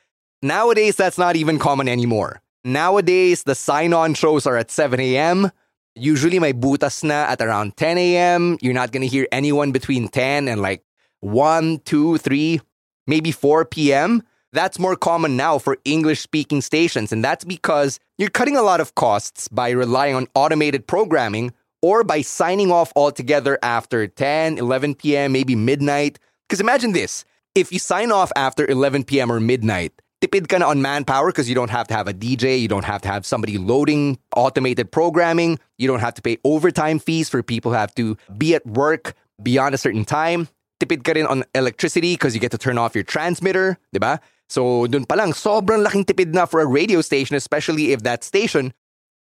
Nowadays, 0.40 0.96
that's 0.96 1.18
not 1.18 1.36
even 1.36 1.58
common 1.58 1.88
anymore. 1.88 2.40
Nowadays, 2.64 3.42
the 3.42 3.54
sign-on 3.54 4.14
shows 4.14 4.46
are 4.46 4.56
at 4.56 4.70
7 4.70 4.98
a.m. 4.98 5.50
Usually, 5.94 6.38
my 6.38 6.52
butas 6.52 7.04
na 7.04 7.26
at 7.28 7.42
around 7.42 7.76
10 7.76 7.98
a.m. 7.98 8.56
You're 8.62 8.74
not 8.74 8.90
gonna 8.90 9.06
hear 9.06 9.28
anyone 9.30 9.72
between 9.72 10.08
10 10.08 10.48
and 10.48 10.62
like 10.62 10.82
1, 11.20 11.80
2, 11.84 12.18
3, 12.18 12.60
maybe 13.06 13.30
4 13.30 13.66
p.m. 13.66 14.22
That's 14.52 14.78
more 14.78 14.96
common 14.96 15.36
now 15.36 15.58
for 15.58 15.78
English 15.84 16.20
speaking 16.20 16.60
stations, 16.60 17.10
and 17.10 17.24
that's 17.24 17.44
because 17.44 17.98
you're 18.18 18.28
cutting 18.28 18.56
a 18.56 18.62
lot 18.62 18.80
of 18.80 18.94
costs 18.94 19.48
by 19.48 19.70
relying 19.70 20.14
on 20.14 20.26
automated 20.34 20.86
programming 20.86 21.54
or 21.80 22.04
by 22.04 22.20
signing 22.20 22.70
off 22.70 22.92
altogether 22.94 23.58
after 23.62 24.06
10, 24.06 24.58
11 24.58 24.94
p.m., 24.96 25.32
maybe 25.32 25.56
midnight. 25.56 26.18
Because 26.48 26.60
imagine 26.60 26.92
this 26.92 27.24
if 27.54 27.72
you 27.72 27.78
sign 27.78 28.12
off 28.12 28.30
after 28.36 28.68
11 28.70 29.04
p.m. 29.04 29.32
or 29.32 29.40
midnight, 29.40 29.92
tipid 30.20 30.48
ka 30.48 30.58
na 30.58 30.68
on 30.68 30.82
manpower 30.82 31.32
because 31.32 31.48
you 31.48 31.54
don't 31.54 31.70
have 31.70 31.88
to 31.88 31.94
have 31.94 32.06
a 32.06 32.12
DJ, 32.12 32.60
you 32.60 32.68
don't 32.68 32.84
have 32.84 33.00
to 33.02 33.08
have 33.08 33.24
somebody 33.24 33.56
loading 33.56 34.18
automated 34.36 34.92
programming, 34.92 35.58
you 35.78 35.88
don't 35.88 36.00
have 36.00 36.14
to 36.14 36.22
pay 36.22 36.36
overtime 36.44 36.98
fees 36.98 37.28
for 37.28 37.42
people 37.42 37.72
who 37.72 37.76
have 37.76 37.94
to 37.94 38.16
be 38.36 38.54
at 38.54 38.66
work 38.66 39.14
beyond 39.42 39.74
a 39.74 39.78
certain 39.78 40.04
time. 40.04 40.46
Tipid 40.80 41.04
ka 41.04 41.12
rin 41.12 41.26
on 41.26 41.44
electricity 41.54 42.14
because 42.14 42.34
you 42.34 42.40
get 42.40 42.50
to 42.50 42.58
turn 42.58 42.76
off 42.76 42.94
your 42.94 43.04
transmitter, 43.04 43.78
diba? 43.94 44.18
So 44.48 44.86
dun 44.86 45.04
palang 45.04 45.32
sobrang 45.32 45.84
laking 45.84 46.04
tipid 46.06 46.34
na 46.34 46.46
for 46.46 46.60
a 46.60 46.66
radio 46.66 47.00
station, 47.00 47.36
especially 47.36 47.92
if 47.92 48.02
that 48.02 48.24
station 48.24 48.72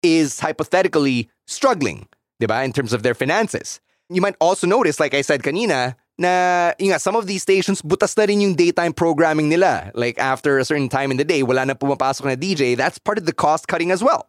is 0.02 0.40
hypothetically 0.40 1.30
struggling, 1.46 2.08
diba, 2.42 2.64
in 2.64 2.72
terms 2.72 2.92
of 2.92 3.02
their 3.02 3.14
finances. 3.14 3.80
You 4.10 4.20
might 4.20 4.36
also 4.40 4.66
notice, 4.66 5.00
like 5.00 5.14
I 5.14 5.22
said 5.22 5.42
kanina, 5.42 5.94
na 6.18 6.72
yung 6.78 6.98
some 6.98 7.16
of 7.16 7.26
these 7.26 7.42
stations, 7.42 7.80
butas 7.82 8.16
na 8.16 8.24
rin 8.24 8.40
yung 8.40 8.54
daytime 8.54 8.92
programming 8.92 9.48
nila. 9.48 9.90
Like 9.94 10.18
after 10.18 10.58
a 10.58 10.64
certain 10.64 10.88
time 10.88 11.10
in 11.10 11.16
the 11.16 11.24
day, 11.24 11.42
wala 11.42 11.64
na 11.66 11.74
pumapasok 11.74 12.24
na 12.26 12.36
DJ. 12.36 12.76
That's 12.76 12.98
part 12.98 13.18
of 13.18 13.26
the 13.26 13.32
cost 13.32 13.68
cutting 13.68 13.90
as 13.90 14.02
well. 14.02 14.28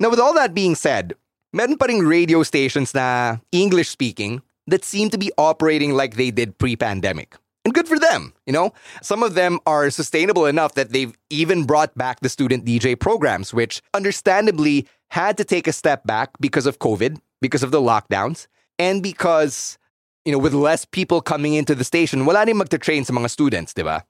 Now, 0.00 0.10
with 0.10 0.18
all 0.18 0.34
that 0.34 0.54
being 0.54 0.74
said, 0.74 1.14
meron 1.52 1.76
pa 1.76 1.86
radio 1.86 2.42
stations 2.42 2.94
na 2.94 3.38
English 3.52 3.88
speaking 3.88 4.42
that 4.66 4.84
seem 4.84 5.10
to 5.10 5.18
be 5.18 5.30
operating 5.36 5.92
like 5.92 6.16
they 6.16 6.30
did 6.30 6.58
pre-pandemic. 6.58 7.36
And 7.64 7.72
good 7.72 7.86
for 7.86 7.98
them, 7.98 8.34
you 8.46 8.52
know? 8.52 8.72
Some 9.02 9.22
of 9.22 9.34
them 9.34 9.60
are 9.66 9.88
sustainable 9.90 10.46
enough 10.46 10.74
that 10.74 10.90
they've 10.90 11.16
even 11.30 11.64
brought 11.64 11.96
back 11.96 12.20
the 12.20 12.28
student 12.28 12.64
DJ 12.64 12.98
programs, 12.98 13.54
which 13.54 13.82
understandably 13.94 14.88
had 15.10 15.36
to 15.36 15.44
take 15.44 15.68
a 15.68 15.72
step 15.72 16.04
back 16.04 16.30
because 16.40 16.66
of 16.66 16.80
COVID, 16.80 17.20
because 17.40 17.62
of 17.62 17.70
the 17.70 17.80
lockdowns. 17.80 18.46
and 18.78 19.02
because, 19.02 19.78
you 20.24 20.32
know, 20.32 20.38
with 20.38 20.54
less 20.54 20.84
people 20.84 21.20
coming 21.20 21.54
into 21.54 21.74
the 21.74 21.84
station, 21.84 22.26
wala 22.26 22.44
rin 22.44 22.58
magta-train 22.58 23.04
sa 23.04 23.12
mga 23.12 23.30
students, 23.30 23.72
di 23.74 23.82
ba? 23.82 24.04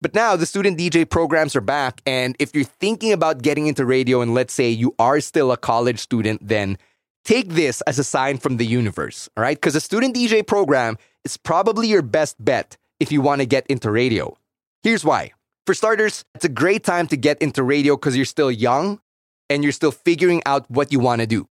But 0.00 0.14
now 0.14 0.36
the 0.36 0.46
student 0.46 0.78
DJ 0.78 1.08
programs 1.08 1.56
are 1.56 1.64
back. 1.64 2.02
And 2.04 2.36
if 2.38 2.54
you're 2.54 2.68
thinking 2.78 3.12
about 3.12 3.42
getting 3.42 3.66
into 3.66 3.86
radio 3.86 4.20
and 4.20 4.34
let's 4.34 4.52
say 4.52 4.68
you 4.68 4.94
are 4.98 5.20
still 5.20 5.50
a 5.50 5.56
college 5.56 5.98
student, 5.98 6.46
then 6.46 6.76
take 7.24 7.48
this 7.56 7.80
as 7.88 7.98
a 7.98 8.04
sign 8.04 8.36
from 8.36 8.58
the 8.58 8.66
universe, 8.66 9.30
all 9.36 9.42
right? 9.42 9.56
Because 9.56 9.74
a 9.74 9.80
student 9.80 10.14
DJ 10.14 10.46
program 10.46 10.98
is 11.24 11.36
probably 11.36 11.88
your 11.88 12.02
best 12.02 12.36
bet 12.38 12.76
if 13.04 13.12
you 13.12 13.20
want 13.20 13.42
to 13.42 13.46
get 13.46 13.66
into 13.66 13.90
radio. 13.90 14.34
Here's 14.82 15.04
why. 15.04 15.32
For 15.66 15.74
starters, 15.74 16.24
it's 16.34 16.46
a 16.46 16.48
great 16.48 16.84
time 16.84 17.06
to 17.08 17.18
get 17.18 17.36
into 17.42 17.62
radio 17.62 17.96
because 17.96 18.16
you're 18.16 18.24
still 18.24 18.50
young 18.50 18.98
and 19.50 19.62
you're 19.62 19.76
still 19.76 19.92
figuring 19.92 20.40
out 20.46 20.64
what 20.70 20.90
you 20.90 20.98
want 20.98 21.20
to 21.20 21.26
do. 21.26 21.46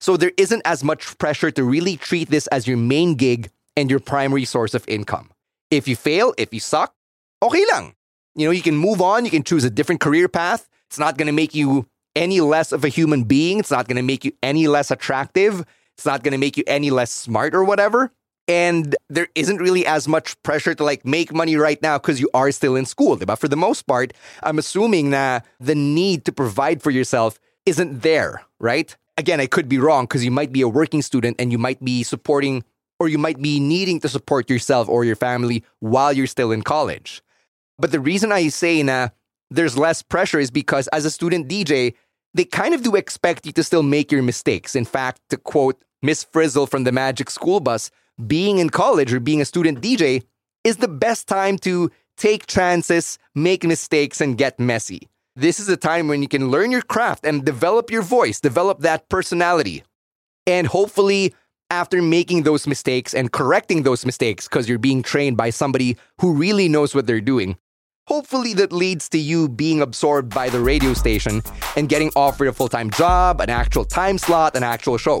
So 0.00 0.16
there 0.16 0.32
isn't 0.36 0.62
as 0.64 0.82
much 0.82 1.16
pressure 1.18 1.52
to 1.52 1.62
really 1.62 1.96
treat 1.96 2.30
this 2.30 2.48
as 2.48 2.66
your 2.66 2.76
main 2.76 3.14
gig 3.14 3.48
and 3.76 3.88
your 3.88 4.00
primary 4.00 4.44
source 4.44 4.74
of 4.74 4.84
income. 4.88 5.30
If 5.70 5.86
you 5.86 5.94
fail, 5.94 6.34
if 6.36 6.52
you 6.52 6.58
suck, 6.58 6.94
okay 7.42 7.64
lang. 7.72 7.94
You 8.34 8.46
know, 8.46 8.52
you 8.52 8.62
can 8.62 8.76
move 8.76 9.00
on, 9.00 9.24
you 9.24 9.30
can 9.30 9.44
choose 9.44 9.62
a 9.62 9.70
different 9.70 10.00
career 10.00 10.28
path. 10.28 10.68
It's 10.90 10.98
not 10.98 11.16
going 11.16 11.26
to 11.26 11.32
make 11.32 11.54
you 11.54 11.86
any 12.16 12.40
less 12.40 12.72
of 12.72 12.84
a 12.84 12.88
human 12.88 13.22
being. 13.22 13.60
It's 13.60 13.70
not 13.70 13.86
going 13.86 14.02
to 14.02 14.02
make 14.02 14.24
you 14.24 14.32
any 14.42 14.66
less 14.66 14.90
attractive. 14.90 15.64
It's 15.96 16.06
not 16.06 16.24
going 16.24 16.32
to 16.32 16.38
make 16.38 16.56
you 16.56 16.64
any 16.66 16.90
less 16.90 17.12
smart 17.12 17.54
or 17.54 17.62
whatever. 17.62 18.10
And 18.48 18.96
there 19.10 19.28
isn't 19.34 19.58
really 19.58 19.84
as 19.84 20.08
much 20.08 20.42
pressure 20.42 20.74
to 20.74 20.82
like 20.82 21.04
make 21.04 21.34
money 21.34 21.56
right 21.56 21.80
now 21.82 21.98
because 21.98 22.18
you 22.18 22.30
are 22.32 22.50
still 22.50 22.76
in 22.76 22.86
school. 22.86 23.14
But 23.16 23.38
for 23.38 23.46
the 23.46 23.56
most 23.56 23.82
part, 23.82 24.14
I'm 24.42 24.58
assuming 24.58 25.10
that 25.10 25.46
the 25.60 25.74
need 25.74 26.24
to 26.24 26.32
provide 26.32 26.82
for 26.82 26.90
yourself 26.90 27.38
isn't 27.66 28.00
there, 28.00 28.42
right? 28.58 28.96
Again, 29.18 29.40
I 29.40 29.46
could 29.46 29.68
be 29.68 29.78
wrong 29.78 30.04
because 30.04 30.24
you 30.24 30.30
might 30.30 30.52
be 30.52 30.62
a 30.62 30.68
working 30.68 31.02
student 31.02 31.36
and 31.38 31.52
you 31.52 31.58
might 31.58 31.84
be 31.84 32.02
supporting 32.02 32.64
or 32.98 33.08
you 33.08 33.18
might 33.18 33.40
be 33.42 33.60
needing 33.60 34.00
to 34.00 34.08
support 34.08 34.48
yourself 34.48 34.88
or 34.88 35.04
your 35.04 35.16
family 35.16 35.62
while 35.80 36.12
you're 36.12 36.26
still 36.26 36.50
in 36.50 36.62
college. 36.62 37.22
But 37.78 37.92
the 37.92 38.00
reason 38.00 38.32
I 38.32 38.48
say 38.48 38.82
na 38.82 39.08
there's 39.50 39.76
less 39.76 40.02
pressure 40.02 40.40
is 40.40 40.50
because 40.50 40.88
as 40.88 41.04
a 41.04 41.10
student 41.10 41.48
DJ, 41.48 41.94
they 42.34 42.44
kind 42.44 42.74
of 42.74 42.82
do 42.82 42.96
expect 42.96 43.46
you 43.46 43.52
to 43.52 43.62
still 43.62 43.82
make 43.82 44.10
your 44.10 44.22
mistakes. 44.22 44.74
In 44.74 44.84
fact, 44.84 45.20
to 45.30 45.36
quote 45.36 45.82
Miss 46.02 46.24
Frizzle 46.24 46.66
from 46.66 46.84
the 46.84 46.92
Magic 46.92 47.30
School 47.30 47.60
Bus, 47.60 47.90
being 48.26 48.58
in 48.58 48.70
college 48.70 49.12
or 49.12 49.20
being 49.20 49.40
a 49.40 49.44
student 49.44 49.80
DJ 49.80 50.22
is 50.64 50.78
the 50.78 50.88
best 50.88 51.28
time 51.28 51.58
to 51.58 51.90
take 52.16 52.46
chances, 52.46 53.18
make 53.34 53.64
mistakes, 53.64 54.20
and 54.20 54.36
get 54.36 54.58
messy. 54.58 55.08
This 55.36 55.60
is 55.60 55.68
a 55.68 55.76
time 55.76 56.08
when 56.08 56.20
you 56.20 56.28
can 56.28 56.50
learn 56.50 56.72
your 56.72 56.82
craft 56.82 57.24
and 57.24 57.44
develop 57.44 57.90
your 57.90 58.02
voice, 58.02 58.40
develop 58.40 58.80
that 58.80 59.08
personality. 59.08 59.84
And 60.46 60.66
hopefully, 60.66 61.34
after 61.70 62.02
making 62.02 62.42
those 62.42 62.66
mistakes 62.66 63.14
and 63.14 63.30
correcting 63.30 63.82
those 63.82 64.04
mistakes, 64.04 64.48
because 64.48 64.68
you're 64.68 64.78
being 64.78 65.02
trained 65.02 65.36
by 65.36 65.50
somebody 65.50 65.96
who 66.20 66.32
really 66.32 66.68
knows 66.68 66.94
what 66.94 67.06
they're 67.06 67.20
doing, 67.20 67.56
hopefully 68.08 68.52
that 68.54 68.72
leads 68.72 69.08
to 69.10 69.18
you 69.18 69.48
being 69.48 69.80
absorbed 69.80 70.34
by 70.34 70.48
the 70.48 70.58
radio 70.58 70.92
station 70.92 71.42
and 71.76 71.88
getting 71.88 72.10
offered 72.16 72.48
a 72.48 72.52
full 72.52 72.68
time 72.68 72.90
job, 72.90 73.40
an 73.40 73.50
actual 73.50 73.84
time 73.84 74.18
slot, 74.18 74.56
an 74.56 74.64
actual 74.64 74.98
show. 74.98 75.20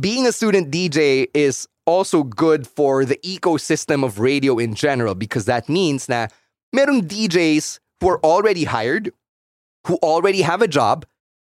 Being 0.00 0.26
a 0.26 0.32
student 0.32 0.70
DJ 0.70 1.28
is 1.34 1.68
also 1.86 2.24
good 2.24 2.66
for 2.66 3.04
the 3.04 3.16
ecosystem 3.18 4.04
of 4.04 4.18
radio 4.18 4.58
in 4.58 4.74
general 4.74 5.14
because 5.14 5.44
that 5.44 5.68
means 5.68 6.06
that 6.06 6.32
merong 6.74 7.02
DJs 7.02 7.78
who 8.00 8.08
are 8.08 8.20
already 8.24 8.64
hired, 8.64 9.12
who 9.86 9.96
already 10.02 10.42
have 10.42 10.62
a 10.62 10.68
job, 10.68 11.06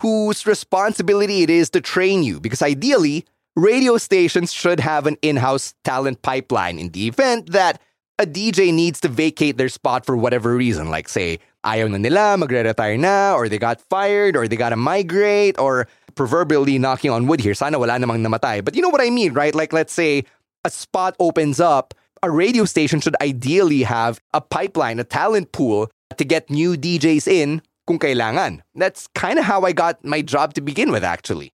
whose 0.02 0.46
responsibility 0.46 1.42
it 1.42 1.50
is 1.50 1.70
to 1.70 1.80
train 1.80 2.22
you. 2.22 2.40
Because 2.40 2.60
ideally 2.60 3.24
radio 3.54 3.96
stations 3.96 4.52
should 4.52 4.80
have 4.80 5.06
an 5.06 5.16
in-house 5.22 5.74
talent 5.84 6.22
pipeline 6.22 6.78
in 6.78 6.90
the 6.90 7.06
event 7.06 7.52
that 7.52 7.80
a 8.18 8.26
DJ 8.26 8.72
needs 8.72 9.00
to 9.00 9.08
vacate 9.08 9.56
their 9.56 9.68
spot 9.68 10.04
for 10.04 10.16
whatever 10.16 10.54
reason. 10.54 10.90
Like 10.90 11.08
say 11.08 11.38
ayaw 11.64 11.90
na 11.90 11.98
nila 11.98 12.36
magre-retire 12.38 12.96
na 12.98 13.34
or 13.34 13.48
they 13.48 13.58
got 13.58 13.80
fired 13.80 14.36
or 14.36 14.48
they 14.48 14.56
got 14.56 14.70
to 14.70 14.76
migrate 14.76 15.58
or 15.58 15.86
proverbially 16.16 16.78
knocking 16.78 17.10
on 17.10 17.28
wood 17.28 17.40
here, 17.40 17.54
sana 17.54 17.78
wala 17.78 17.92
namang 18.00 18.26
namatay. 18.26 18.64
But 18.64 18.74
you 18.74 18.82
know 18.82 18.88
what 18.88 19.00
I 19.00 19.10
mean, 19.10 19.32
right? 19.32 19.54
Like, 19.54 19.72
let's 19.72 19.92
say 19.92 20.24
a 20.64 20.70
spot 20.70 21.14
opens 21.20 21.60
up, 21.60 21.94
a 22.22 22.30
radio 22.30 22.64
station 22.64 23.00
should 23.00 23.14
ideally 23.20 23.84
have 23.84 24.18
a 24.34 24.40
pipeline, 24.40 24.98
a 24.98 25.04
talent 25.04 25.52
pool 25.52 25.88
to 26.16 26.24
get 26.24 26.50
new 26.50 26.74
DJs 26.74 27.28
in 27.28 27.62
kung 27.86 28.00
kailangan. 28.00 28.62
That's 28.74 29.06
kind 29.14 29.38
of 29.38 29.44
how 29.44 29.62
I 29.62 29.72
got 29.72 30.02
my 30.04 30.22
job 30.22 30.54
to 30.54 30.60
begin 30.60 30.90
with, 30.90 31.04
actually. 31.04 31.52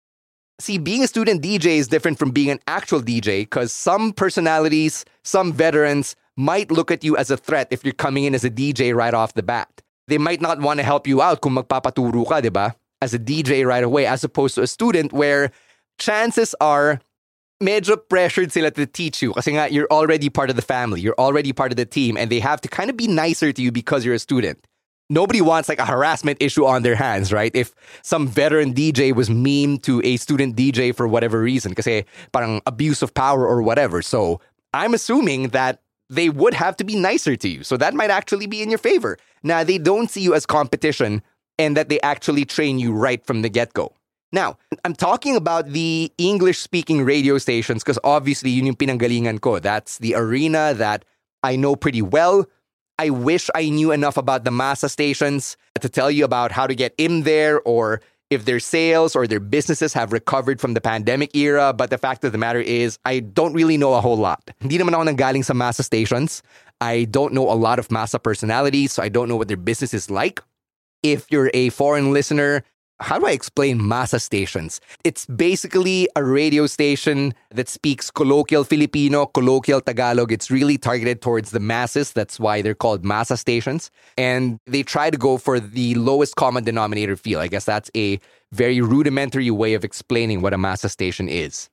See, 0.61 0.77
being 0.77 1.05
a 1.05 1.07
student 1.07 1.41
DJ 1.41 1.79
is 1.79 1.87
different 1.87 2.19
from 2.19 2.33
being 2.33 2.51
an 2.51 2.59
actual 2.67 3.01
DJ 3.01 3.47
because 3.47 3.73
some 3.73 4.13
personalities, 4.13 5.05
some 5.23 5.53
veterans 5.53 6.17
might 6.37 6.71
look 6.71 6.91
at 6.91 7.05
you 7.05 7.17
as 7.17 7.31
a 7.31 7.37
threat 7.37 7.69
if 7.71 7.85
you're 7.85 7.95
coming 7.95 8.25
in 8.25 8.35
as 8.35 8.45
a 8.45 8.51
DJ 8.51 8.95
right 8.95 9.15
off 9.15 9.35
the 9.35 9.43
bat. 9.43 9.71
They 10.09 10.19
might 10.19 10.41
not 10.41 10.61
want 10.61 10.81
to 10.81 10.85
help 10.85 11.07
you 11.07 11.23
out 11.23 11.41
kung 11.41 11.55
magpapaturo 11.55 12.27
ka, 12.27 12.41
di 12.41 12.49
ba? 12.49 12.75
As 13.01 13.15
a 13.15 13.19
DJ 13.19 13.67
right 13.67 13.85
away, 13.85 14.07
as 14.07 14.25
opposed 14.25 14.55
to 14.57 14.63
a 14.63 14.67
student 14.67 15.13
where 15.13 15.51
chances 15.99 16.55
are 16.61 17.01
medyo 17.63 17.97
pressured 18.09 18.53
sila 18.53 18.71
to 18.71 18.87
teach 18.87 19.21
you 19.21 19.33
kasi 19.35 19.53
nga 19.53 19.67
you're 19.71 19.91
already 19.91 20.29
part 20.29 20.51
of 20.51 20.57
the 20.57 20.63
family, 20.63 21.01
you're 21.01 21.19
already 21.19 21.53
part 21.53 21.73
of 21.73 21.77
the 21.77 21.87
team, 21.87 22.17
and 22.17 22.31
they 22.31 22.41
have 22.41 22.61
to 22.61 22.69
kind 22.69 22.91
of 22.91 22.97
be 22.97 23.07
nicer 23.07 23.53
to 23.53 23.63
you 23.63 23.73
because 23.73 24.05
you're 24.05 24.15
a 24.15 24.19
student. 24.19 24.59
Nobody 25.11 25.41
wants 25.41 25.71
like 25.71 25.79
a 25.79 25.87
harassment 25.87 26.37
issue 26.41 26.67
on 26.67 26.83
their 26.83 26.95
hands, 26.95 27.33
right? 27.33 27.51
If 27.55 27.75
some 28.03 28.29
veteran 28.29 28.75
DJ 28.75 29.15
was 29.15 29.31
mean 29.31 29.79
to 29.81 30.03
a 30.05 30.19
student 30.19 30.55
DJ 30.55 30.95
for 30.95 31.09
whatever 31.09 31.41
reason, 31.41 31.75
kasi 31.75 32.05
parang 32.33 32.61
abuse 32.67 33.01
of 33.01 33.15
power 33.15 33.47
or 33.47 33.63
whatever. 33.63 34.03
So 34.03 34.41
I'm 34.75 34.93
assuming 34.93 35.49
that 35.57 35.81
they 36.11 36.29
would 36.29 36.55
have 36.55 36.77
to 36.77 36.85
be 36.85 36.95
nicer 36.95 37.37
to 37.37 37.49
you. 37.49 37.65
So 37.65 37.77
that 37.79 37.95
might 37.95 38.11
actually 38.11 38.47
be 38.47 38.63
in 38.63 38.69
your 38.69 38.79
favor. 38.79 39.17
Now, 39.43 39.65
they 39.65 39.79
don't 39.79 40.11
see 40.11 40.21
you 40.21 40.35
as 40.35 40.47
competition 40.47 41.23
and 41.59 41.77
that 41.77 41.89
they 41.89 42.01
actually 42.01 42.45
train 42.45 42.79
you 42.79 42.93
right 42.93 43.25
from 43.27 43.43
the 43.43 43.49
get 43.49 43.75
go. 43.75 43.93
Now, 44.31 44.59
I'm 44.85 44.95
talking 44.95 45.37
about 45.37 45.71
the 45.71 46.13
English 46.19 46.59
speaking 46.59 47.03
radio 47.03 47.39
stations 47.39 47.83
because 47.83 47.99
obviously 48.05 48.51
yun 48.51 48.67
yung 48.67 48.77
pinanggalingan 48.77 49.41
ko. 49.41 49.59
That's 49.59 49.99
the 49.99 50.15
arena 50.15 50.75
that 50.75 51.05
I 51.43 51.57
know 51.57 51.77
pretty 51.77 52.03
well. 52.03 52.47
I 52.99 53.11
wish 53.11 53.49
I 53.55 53.71
knew 53.71 53.91
enough 53.93 54.17
about 54.17 54.45
the 54.45 54.51
masa 54.51 54.91
stations 54.91 55.57
to 55.81 55.89
tell 55.89 56.11
you 56.11 56.25
about 56.25 56.53
how 56.53 56.67
to 56.67 56.75
get 56.75 56.95
in 56.99 57.23
there 57.23 57.63
or 57.63 58.01
if 58.29 58.45
their 58.45 58.61
sales 58.61 59.17
or 59.17 59.27
their 59.27 59.41
businesses 59.41 59.95
have 59.95 60.13
recovered 60.13 60.61
from 60.61 60.75
the 60.75 60.81
pandemic 60.81 61.35
era. 61.35 61.73
But 61.73 61.89
the 61.89 61.97
fact 61.97 62.25
of 62.25 62.33
the 62.33 62.39
matter 62.39 62.61
is, 62.61 62.99
I 63.07 63.21
don't 63.21 63.55
really 63.55 63.79
know 63.79 63.95
a 63.95 64.03
whole 64.03 64.19
lot. 64.19 64.51
Hindi 64.61 64.77
naman 64.77 64.93
ako 64.93 65.05
nanggaling 65.09 65.45
sa 65.45 65.55
masa 65.55 65.83
stations. 65.83 66.43
I 66.83 67.07
don't 67.07 67.33
know 67.33 67.49
a 67.51 67.57
lot 67.57 67.79
of 67.79 67.89
masa 67.89 68.23
personalities, 68.23 68.93
so 68.93 69.03
I 69.03 69.09
don't 69.09 69.29
know 69.29 69.37
what 69.37 69.49
their 69.49 69.57
business 69.57 69.95
is 69.95 70.11
like 70.11 70.43
if 71.03 71.31
you're 71.31 71.51
a 71.55 71.71
foreign 71.71 72.13
listener, 72.13 72.65
how 73.01 73.19
do 73.19 73.27
I 73.27 73.31
explain 73.31 73.79
masa 73.79 74.21
stations? 74.21 74.81
It's 75.05 75.25
basically 75.27 76.09
a 76.17 76.25
radio 76.25 76.67
station 76.67 77.33
that 77.51 77.69
speaks 77.69 78.11
colloquial 78.11 78.65
Filipino, 78.65 79.27
colloquial 79.27 79.81
Tagalog. 79.81 80.33
It's 80.33 80.51
really 80.51 80.79
targeted 80.79 81.23
towards 81.23 81.53
the 81.53 81.61
masses. 81.61 82.13
That's 82.13 82.41
why 82.41 82.61
they're 82.61 82.75
called 82.75 83.05
masa 83.05 83.39
stations. 83.39 83.93
And 84.17 84.59
they 84.67 84.83
try 84.83 85.11
to 85.11 85.17
go 85.17 85.39
for 85.39 85.61
the 85.61 85.95
lowest 85.95 86.35
common 86.35 86.65
denominator 86.65 87.17
feel. 87.17 87.39
I 87.39 87.47
guess 87.47 87.65
that's 87.65 87.91
a 87.95 88.19
very 88.51 88.81
rudimentary 88.81 89.51
way 89.51 89.75
of 89.75 89.85
explaining 89.85 90.43
what 90.43 90.53
a 90.53 90.59
masa 90.59 90.91
station 90.91 91.29
is. 91.29 91.71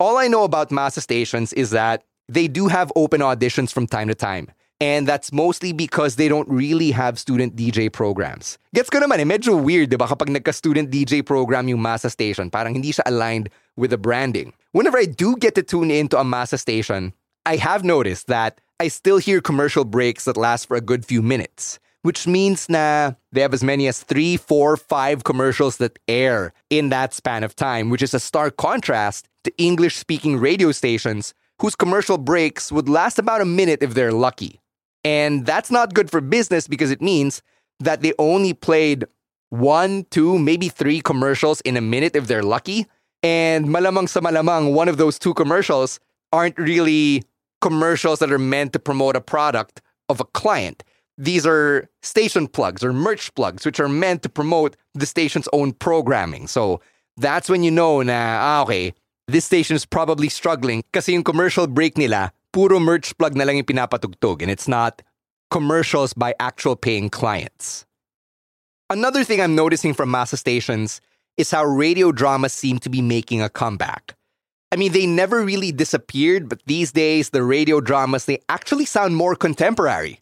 All 0.00 0.16
I 0.16 0.28
know 0.28 0.44
about 0.44 0.70
masa 0.70 1.00
stations 1.00 1.52
is 1.52 1.70
that 1.70 2.04
they 2.28 2.48
do 2.48 2.68
have 2.68 2.92
open 2.96 3.20
auditions 3.20 3.72
from 3.72 3.86
time 3.86 4.08
to 4.08 4.14
time. 4.14 4.50
And 4.80 5.08
that's 5.08 5.32
mostly 5.32 5.72
because 5.72 6.14
they 6.14 6.28
don't 6.28 6.48
really 6.48 6.92
have 6.92 7.18
student 7.18 7.56
DJ 7.56 7.90
programs. 7.90 8.58
Gets 8.74 8.90
ko 8.90 9.02
naman 9.02 9.18
eh, 9.18 9.26
medyo 9.26 9.58
weird, 9.58 9.90
di 9.90 9.98
ba? 9.98 10.06
Kapag 10.06 10.30
nagka-student 10.30 10.86
DJ 10.86 11.26
program 11.26 11.66
yung 11.66 11.82
Masa 11.82 12.06
Station, 12.10 12.46
parang 12.46 12.78
hindi 12.78 12.94
siya 12.94 13.02
aligned 13.10 13.50
with 13.74 13.90
the 13.90 13.98
branding. 13.98 14.54
Whenever 14.70 14.98
I 14.98 15.06
do 15.10 15.34
get 15.34 15.58
to 15.58 15.66
tune 15.66 15.90
into 15.90 16.14
a 16.14 16.22
Masa 16.22 16.58
Station, 16.58 17.10
I 17.42 17.56
have 17.58 17.82
noticed 17.82 18.28
that 18.28 18.60
I 18.78 18.86
still 18.86 19.18
hear 19.18 19.40
commercial 19.40 19.84
breaks 19.84 20.26
that 20.26 20.36
last 20.36 20.66
for 20.70 20.76
a 20.76 20.80
good 20.80 21.04
few 21.04 21.22
minutes. 21.22 21.80
Which 22.06 22.30
means 22.30 22.70
na 22.70 23.18
they 23.32 23.42
have 23.42 23.52
as 23.52 23.66
many 23.66 23.90
as 23.90 24.06
three, 24.06 24.36
four, 24.38 24.76
five 24.76 25.24
commercials 25.24 25.82
that 25.82 25.98
air 26.06 26.54
in 26.70 26.94
that 26.94 27.12
span 27.12 27.42
of 27.42 27.56
time, 27.58 27.90
which 27.90 28.06
is 28.06 28.14
a 28.14 28.22
stark 28.22 28.56
contrast 28.56 29.26
to 29.42 29.50
English 29.58 29.96
speaking 29.96 30.38
radio 30.38 30.70
stations 30.70 31.34
whose 31.58 31.74
commercial 31.74 32.16
breaks 32.16 32.70
would 32.70 32.88
last 32.88 33.18
about 33.18 33.40
a 33.40 33.44
minute 33.44 33.82
if 33.82 33.94
they're 33.94 34.14
lucky. 34.14 34.60
And 35.04 35.46
that's 35.46 35.70
not 35.70 35.94
good 35.94 36.10
for 36.10 36.20
business 36.20 36.68
because 36.68 36.90
it 36.90 37.00
means 37.00 37.42
that 37.80 38.02
they 38.02 38.12
only 38.18 38.52
played 38.52 39.06
one, 39.50 40.04
two, 40.10 40.38
maybe 40.38 40.68
three 40.68 41.00
commercials 41.00 41.60
in 41.62 41.76
a 41.76 41.80
minute 41.80 42.16
if 42.16 42.26
they're 42.26 42.42
lucky. 42.42 42.86
And 43.22 43.66
malamang 43.66 44.08
sa 44.08 44.20
malamang, 44.20 44.74
one 44.74 44.88
of 44.88 44.96
those 44.96 45.18
two 45.18 45.34
commercials 45.34 45.98
aren't 46.32 46.58
really 46.58 47.22
commercials 47.60 48.18
that 48.20 48.30
are 48.30 48.38
meant 48.38 48.72
to 48.74 48.78
promote 48.78 49.16
a 49.16 49.20
product 49.20 49.80
of 50.08 50.20
a 50.20 50.24
client. 50.24 50.84
These 51.16 51.46
are 51.46 51.88
station 52.02 52.46
plugs 52.46 52.84
or 52.84 52.92
merch 52.92 53.34
plugs, 53.34 53.66
which 53.66 53.80
are 53.80 53.88
meant 53.88 54.22
to 54.22 54.28
promote 54.28 54.76
the 54.94 55.06
station's 55.06 55.48
own 55.52 55.72
programming. 55.72 56.46
So 56.46 56.80
that's 57.16 57.48
when 57.48 57.64
you 57.64 57.72
know 57.72 58.02
na, 58.02 58.38
ah, 58.40 58.62
okay, 58.62 58.94
this 59.26 59.44
station 59.44 59.74
is 59.74 59.84
probably 59.84 60.28
struggling 60.28 60.84
kasi 60.92 61.12
yung 61.12 61.24
commercial 61.24 61.66
break 61.66 61.98
nila 61.98 62.32
puro 62.52 62.78
merch 62.80 63.16
plug 63.18 63.36
na 63.36 63.44
lang 63.44 63.56
yung 63.56 63.66
pinapatugtog 63.66 64.42
and 64.42 64.50
it's 64.50 64.68
not 64.68 65.02
commercials 65.50 66.12
by 66.12 66.34
actual 66.40 66.76
paying 66.76 67.08
clients. 67.08 67.86
Another 68.90 69.24
thing 69.24 69.40
I'm 69.40 69.54
noticing 69.54 69.94
from 69.94 70.10
Masa 70.10 70.38
stations 70.38 71.00
is 71.36 71.50
how 71.50 71.64
radio 71.64 72.10
dramas 72.12 72.52
seem 72.52 72.78
to 72.80 72.88
be 72.88 73.02
making 73.02 73.42
a 73.42 73.48
comeback. 73.48 74.14
I 74.70 74.76
mean, 74.76 74.92
they 74.92 75.06
never 75.06 75.44
really 75.44 75.72
disappeared, 75.72 76.48
but 76.48 76.60
these 76.66 76.92
days, 76.92 77.30
the 77.30 77.42
radio 77.42 77.80
dramas, 77.80 78.26
they 78.26 78.40
actually 78.48 78.84
sound 78.84 79.16
more 79.16 79.34
contemporary. 79.34 80.20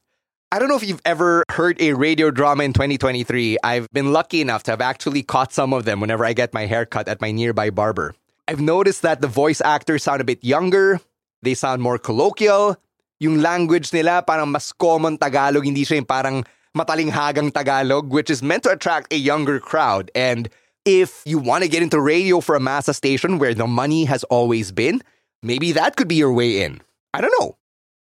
I 0.52 0.60
don't 0.60 0.68
know 0.68 0.76
if 0.76 0.86
you've 0.86 1.02
ever 1.04 1.42
heard 1.50 1.80
a 1.80 1.94
radio 1.94 2.30
drama 2.30 2.62
in 2.62 2.72
2023. 2.72 3.58
I've 3.64 3.88
been 3.92 4.12
lucky 4.12 4.40
enough 4.40 4.62
to 4.64 4.70
have 4.70 4.80
actually 4.80 5.24
caught 5.24 5.52
some 5.52 5.72
of 5.72 5.84
them 5.84 5.98
whenever 6.00 6.24
I 6.24 6.32
get 6.32 6.54
my 6.54 6.66
hair 6.66 6.86
cut 6.86 7.08
at 7.08 7.20
my 7.20 7.32
nearby 7.32 7.70
barber. 7.70 8.14
I've 8.46 8.60
noticed 8.60 9.02
that 9.02 9.20
the 9.20 9.26
voice 9.26 9.60
actors 9.60 10.04
sound 10.04 10.20
a 10.20 10.24
bit 10.24 10.44
younger, 10.44 11.00
they 11.46 11.54
sound 11.54 11.80
more 11.80 11.98
colloquial. 11.98 12.76
Yung 13.22 13.40
language 13.40 13.94
nila 13.94 14.20
parang 14.26 14.50
mas 14.50 14.72
common 14.74 15.16
Tagalog, 15.16 15.64
hindi 15.64 15.86
siya 15.86 16.02
yung 16.02 16.10
parang 16.10 16.44
matalinghagang 16.76 17.54
Tagalog, 17.54 18.12
which 18.12 18.28
is 18.28 18.42
meant 18.42 18.62
to 18.64 18.70
attract 18.70 19.12
a 19.12 19.16
younger 19.16 19.58
crowd. 19.58 20.10
And 20.14 20.50
if 20.84 21.22
you 21.24 21.38
want 21.38 21.64
to 21.64 21.68
get 21.70 21.82
into 21.82 22.00
radio 22.00 22.40
for 22.40 22.54
a 22.54 22.60
masa 22.60 22.94
station 22.94 23.38
where 23.38 23.54
the 23.54 23.66
money 23.66 24.04
has 24.04 24.22
always 24.24 24.70
been, 24.70 25.02
maybe 25.42 25.72
that 25.72 25.96
could 25.96 26.08
be 26.08 26.16
your 26.16 26.32
way 26.32 26.62
in. 26.62 26.82
I 27.14 27.20
don't 27.20 27.32
know. 27.40 27.56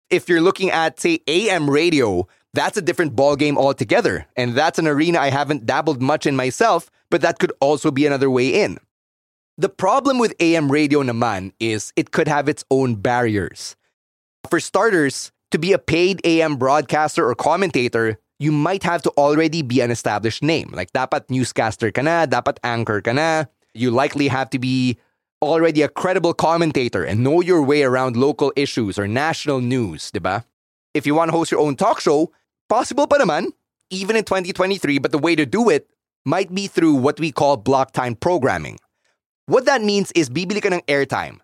If 0.10 0.27
you're 0.27 0.41
looking 0.41 0.72
at, 0.72 1.00
say, 1.00 1.20
AM 1.27 1.70
radio, 1.70 2.27
that's 2.53 2.77
a 2.77 2.82
different 2.82 3.15
ballgame 3.15 3.56
altogether. 3.56 4.27
And 4.35 4.55
that's 4.55 4.79
an 4.79 4.88
arena 4.88 5.20
I 5.20 5.29
haven't 5.29 5.66
dabbled 5.66 6.01
much 6.01 6.25
in 6.25 6.35
myself, 6.35 6.92
but 7.09 7.22
that 7.22 7.40
could 7.40 7.53
also 7.59 7.92
be 7.92 8.05
another 8.05 8.29
way 8.29 8.50
in. 8.50 8.77
The 9.59 9.70
problem 9.70 10.20
with 10.20 10.35
AM 10.39 10.72
radio 10.72 11.01
naman 11.01 11.51
is 11.59 11.91
it 11.96 12.11
could 12.11 12.27
have 12.27 12.48
its 12.48 12.63
own 12.70 12.93
barriers. 12.93 13.75
For 14.51 14.59
starters, 14.59 15.31
to 15.50 15.57
be 15.57 15.74
a 15.74 15.79
paid 15.81 16.22
AM 16.24 16.57
broadcaster 16.57 17.27
or 17.27 17.33
commentator, 17.33 18.20
you 18.37 18.51
might 18.51 18.83
have 18.83 19.01
to 19.01 19.09
already 19.17 19.63
be 19.63 19.81
an 19.81 19.89
established 19.89 20.43
name. 20.43 20.70
Like 20.72 20.93
dapat 20.93 21.33
newscaster 21.33 21.89
ka 21.89 22.05
na, 22.05 22.29
dapat 22.29 22.61
anchor 22.63 23.01
ka 23.01 23.13
na. 23.13 23.46
You 23.74 23.89
likely 23.89 24.27
have 24.27 24.51
to 24.51 24.59
be 24.59 25.00
already 25.41 25.81
a 25.81 25.89
credible 25.89 26.35
commentator 26.37 27.03
and 27.03 27.24
know 27.24 27.41
your 27.41 27.63
way 27.63 27.81
around 27.81 28.15
local 28.15 28.53
issues 28.55 29.00
or 29.00 29.07
national 29.07 29.61
news, 29.61 30.11
diba? 30.11 30.46
If 30.93 31.07
you 31.09 31.15
want 31.15 31.29
to 31.29 31.37
host 31.37 31.50
your 31.50 31.61
own 31.61 31.75
talk 31.75 32.00
show, 32.00 32.29
possible 32.70 33.07
pa 33.09 33.17
naman, 33.17 33.50
even 33.89 34.15
in 34.15 34.24
2023, 34.24 35.01
but 35.01 35.09
the 35.09 35.17
way 35.17 35.33
to 35.33 35.50
do 35.50 35.70
it 35.70 35.89
might 36.29 36.53
be 36.53 36.67
through 36.67 36.93
what 36.93 37.20
we 37.20 37.31
call 37.31 37.57
block 37.57 37.89
time 37.89 38.13
programming. 38.13 38.77
What 39.48 39.66
that 39.66 39.81
means 39.81 40.12
is 40.12 40.29
bibili 40.29 40.62
ka 40.62 40.68
ng 40.68 40.83
airtime. 40.88 41.40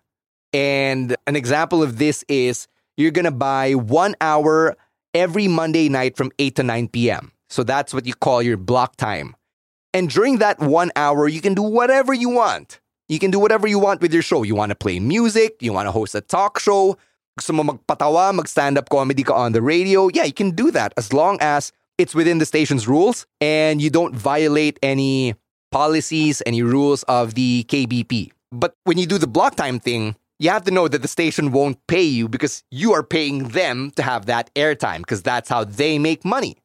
And 0.52 1.16
an 1.26 1.36
example 1.36 1.82
of 1.82 1.96
this 1.96 2.22
is 2.28 2.68
you're 2.96 3.10
going 3.10 3.24
to 3.24 3.34
buy 3.34 3.72
one 3.74 4.14
hour 4.20 4.76
every 5.14 5.48
Monday 5.48 5.88
night 5.88 6.16
from 6.16 6.30
8 6.38 6.56
to 6.56 6.62
9 6.62 6.88
p.m. 6.88 7.32
So 7.48 7.64
that's 7.64 7.94
what 7.94 8.06
you 8.06 8.14
call 8.14 8.42
your 8.42 8.56
block 8.56 8.96
time. 8.96 9.34
And 9.94 10.10
during 10.10 10.38
that 10.38 10.60
one 10.60 10.92
hour, 10.96 11.28
you 11.28 11.40
can 11.40 11.54
do 11.54 11.62
whatever 11.62 12.12
you 12.12 12.28
want. 12.28 12.78
You 13.08 13.18
can 13.18 13.30
do 13.30 13.38
whatever 13.38 13.66
you 13.66 13.78
want 13.78 14.00
with 14.00 14.12
your 14.12 14.22
show. 14.22 14.42
You 14.42 14.54
want 14.54 14.70
to 14.70 14.76
play 14.76 15.00
music, 15.00 15.56
you 15.60 15.72
want 15.72 15.86
to 15.86 15.92
host 15.92 16.14
a 16.14 16.20
talk 16.20 16.58
show, 16.58 16.96
gusto 17.38 17.52
mo 17.52 17.62
magpatawa, 17.64 18.34
mag-stand-up 18.34 18.88
comedy 18.90 19.22
ka 19.22 19.32
on 19.32 19.52
the 19.52 19.62
radio. 19.62 20.08
Yeah, 20.12 20.24
you 20.24 20.32
can 20.32 20.50
do 20.50 20.70
that 20.72 20.92
as 20.96 21.12
long 21.12 21.38
as 21.40 21.72
it's 21.96 22.14
within 22.14 22.38
the 22.38 22.46
station's 22.46 22.88
rules 22.88 23.26
and 23.40 23.80
you 23.80 23.88
don't 23.88 24.14
violate 24.14 24.78
any 24.82 25.36
policies, 25.74 26.40
any 26.46 26.62
rules 26.62 27.02
of 27.10 27.34
the 27.34 27.66
KBP. 27.66 28.30
But 28.52 28.76
when 28.84 28.96
you 28.96 29.06
do 29.06 29.18
the 29.18 29.26
block 29.26 29.56
time 29.56 29.80
thing, 29.80 30.14
you 30.38 30.48
have 30.50 30.62
to 30.64 30.70
know 30.70 30.86
that 30.86 31.02
the 31.02 31.08
station 31.08 31.50
won't 31.50 31.84
pay 31.88 32.06
you 32.06 32.28
because 32.28 32.62
you 32.70 32.92
are 32.94 33.02
paying 33.02 33.48
them 33.48 33.90
to 33.96 34.02
have 34.02 34.26
that 34.26 34.54
airtime 34.54 34.98
because 34.98 35.22
that's 35.22 35.48
how 35.48 35.64
they 35.64 35.98
make 35.98 36.24
money. 36.24 36.58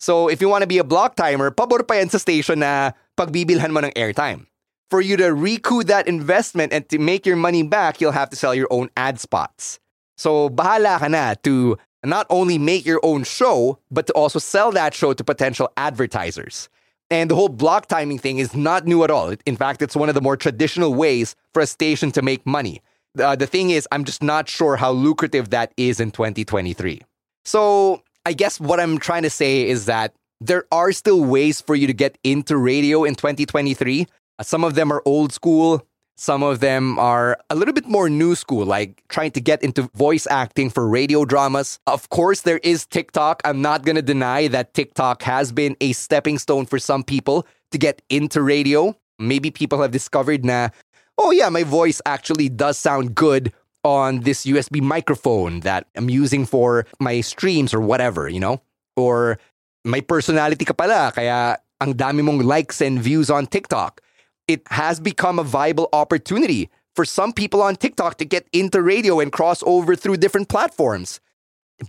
So 0.00 0.26
if 0.26 0.40
you 0.40 0.48
want 0.48 0.62
to 0.62 0.66
be 0.66 0.78
a 0.78 0.84
block 0.84 1.14
timer, 1.14 1.52
pabor 1.52 1.86
pa 1.86 2.02
yan 2.02 2.10
sa 2.10 2.18
station 2.18 2.58
na 2.66 2.98
pagbibilhan 3.14 3.70
mo 3.70 3.78
ng 3.78 3.94
airtime. 3.94 4.50
For 4.90 5.00
you 5.00 5.14
to 5.22 5.30
recoup 5.30 5.86
that 5.86 6.08
investment 6.10 6.72
and 6.72 6.82
to 6.90 6.98
make 6.98 7.26
your 7.26 7.38
money 7.38 7.62
back, 7.62 8.00
you'll 8.00 8.18
have 8.18 8.30
to 8.30 8.36
sell 8.36 8.58
your 8.58 8.70
own 8.74 8.90
ad 8.98 9.22
spots. 9.22 9.78
So 10.18 10.50
bahala 10.50 10.98
ka 10.98 11.06
na 11.06 11.38
to 11.46 11.78
not 12.02 12.26
only 12.26 12.58
make 12.58 12.82
your 12.82 12.98
own 13.06 13.22
show, 13.22 13.78
but 13.86 14.10
to 14.10 14.12
also 14.18 14.42
sell 14.42 14.74
that 14.74 14.94
show 14.94 15.14
to 15.14 15.22
potential 15.22 15.70
advertisers. 15.76 16.66
And 17.10 17.30
the 17.30 17.34
whole 17.34 17.48
block 17.48 17.86
timing 17.86 18.18
thing 18.18 18.38
is 18.38 18.54
not 18.54 18.86
new 18.86 19.02
at 19.02 19.10
all. 19.10 19.34
In 19.46 19.56
fact, 19.56 19.80
it's 19.80 19.96
one 19.96 20.08
of 20.08 20.14
the 20.14 20.20
more 20.20 20.36
traditional 20.36 20.94
ways 20.94 21.34
for 21.54 21.62
a 21.62 21.66
station 21.66 22.12
to 22.12 22.22
make 22.22 22.44
money. 22.46 22.82
Uh, 23.18 23.34
the 23.34 23.46
thing 23.46 23.70
is, 23.70 23.88
I'm 23.90 24.04
just 24.04 24.22
not 24.22 24.48
sure 24.48 24.76
how 24.76 24.92
lucrative 24.92 25.50
that 25.50 25.72
is 25.76 26.00
in 26.00 26.10
2023. 26.10 27.00
So, 27.44 28.02
I 28.26 28.34
guess 28.34 28.60
what 28.60 28.78
I'm 28.78 28.98
trying 28.98 29.22
to 29.22 29.30
say 29.30 29.66
is 29.66 29.86
that 29.86 30.14
there 30.40 30.66
are 30.70 30.92
still 30.92 31.24
ways 31.24 31.60
for 31.62 31.74
you 31.74 31.86
to 31.86 31.94
get 31.94 32.18
into 32.22 32.56
radio 32.58 33.04
in 33.04 33.14
2023. 33.14 34.06
Uh, 34.38 34.42
some 34.42 34.64
of 34.64 34.74
them 34.74 34.92
are 34.92 35.02
old 35.06 35.32
school, 35.32 35.86
some 36.18 36.42
of 36.42 36.58
them 36.58 36.98
are 36.98 37.38
a 37.48 37.54
little 37.54 37.72
bit 37.72 37.86
more 37.86 38.10
new 38.10 38.34
school, 38.34 38.66
like 38.66 39.02
trying 39.08 39.30
to 39.30 39.40
get 39.40 39.62
into 39.62 39.82
voice 39.94 40.26
acting 40.28 40.68
for 40.68 40.88
radio 40.88 41.24
dramas. 41.24 41.78
Of 41.86 42.10
course, 42.10 42.40
there 42.42 42.58
is 42.64 42.86
TikTok. 42.86 43.40
I'm 43.44 43.62
not 43.62 43.84
going 43.84 43.94
to 43.94 44.02
deny 44.02 44.48
that 44.48 44.74
TikTok 44.74 45.22
has 45.22 45.52
been 45.52 45.76
a 45.80 45.92
stepping 45.92 46.38
stone 46.38 46.66
for 46.66 46.80
some 46.80 47.04
people 47.04 47.46
to 47.70 47.78
get 47.78 48.02
into 48.10 48.42
radio. 48.42 48.98
Maybe 49.20 49.52
people 49.52 49.80
have 49.80 49.92
discovered 49.92 50.44
na, 50.44 50.70
oh 51.18 51.30
yeah, 51.30 51.48
my 51.50 51.62
voice 51.62 52.02
actually 52.04 52.48
does 52.48 52.78
sound 52.78 53.14
good 53.14 53.52
on 53.84 54.20
this 54.20 54.44
USB 54.44 54.82
microphone 54.82 55.60
that 55.60 55.86
I'm 55.94 56.10
using 56.10 56.46
for 56.46 56.84
my 56.98 57.20
streams 57.20 57.72
or 57.72 57.80
whatever, 57.80 58.28
you 58.28 58.40
know? 58.40 58.60
Or 58.96 59.38
my 59.84 60.00
personality 60.00 60.64
ka 60.64 60.74
pala, 60.74 61.12
kaya 61.14 61.58
ang 61.80 61.94
dami 61.94 62.26
mong 62.26 62.42
likes 62.42 62.80
and 62.80 62.98
views 62.98 63.30
on 63.30 63.46
TikTok 63.46 64.02
it 64.48 64.62
has 64.68 64.98
become 64.98 65.38
a 65.38 65.44
viable 65.44 65.88
opportunity 65.92 66.70
for 66.96 67.04
some 67.04 67.32
people 67.32 67.62
on 67.62 67.76
TikTok 67.76 68.18
to 68.18 68.24
get 68.24 68.48
into 68.52 68.82
radio 68.82 69.20
and 69.20 69.30
cross 69.30 69.62
over 69.64 69.94
through 69.94 70.16
different 70.16 70.48
platforms. 70.48 71.20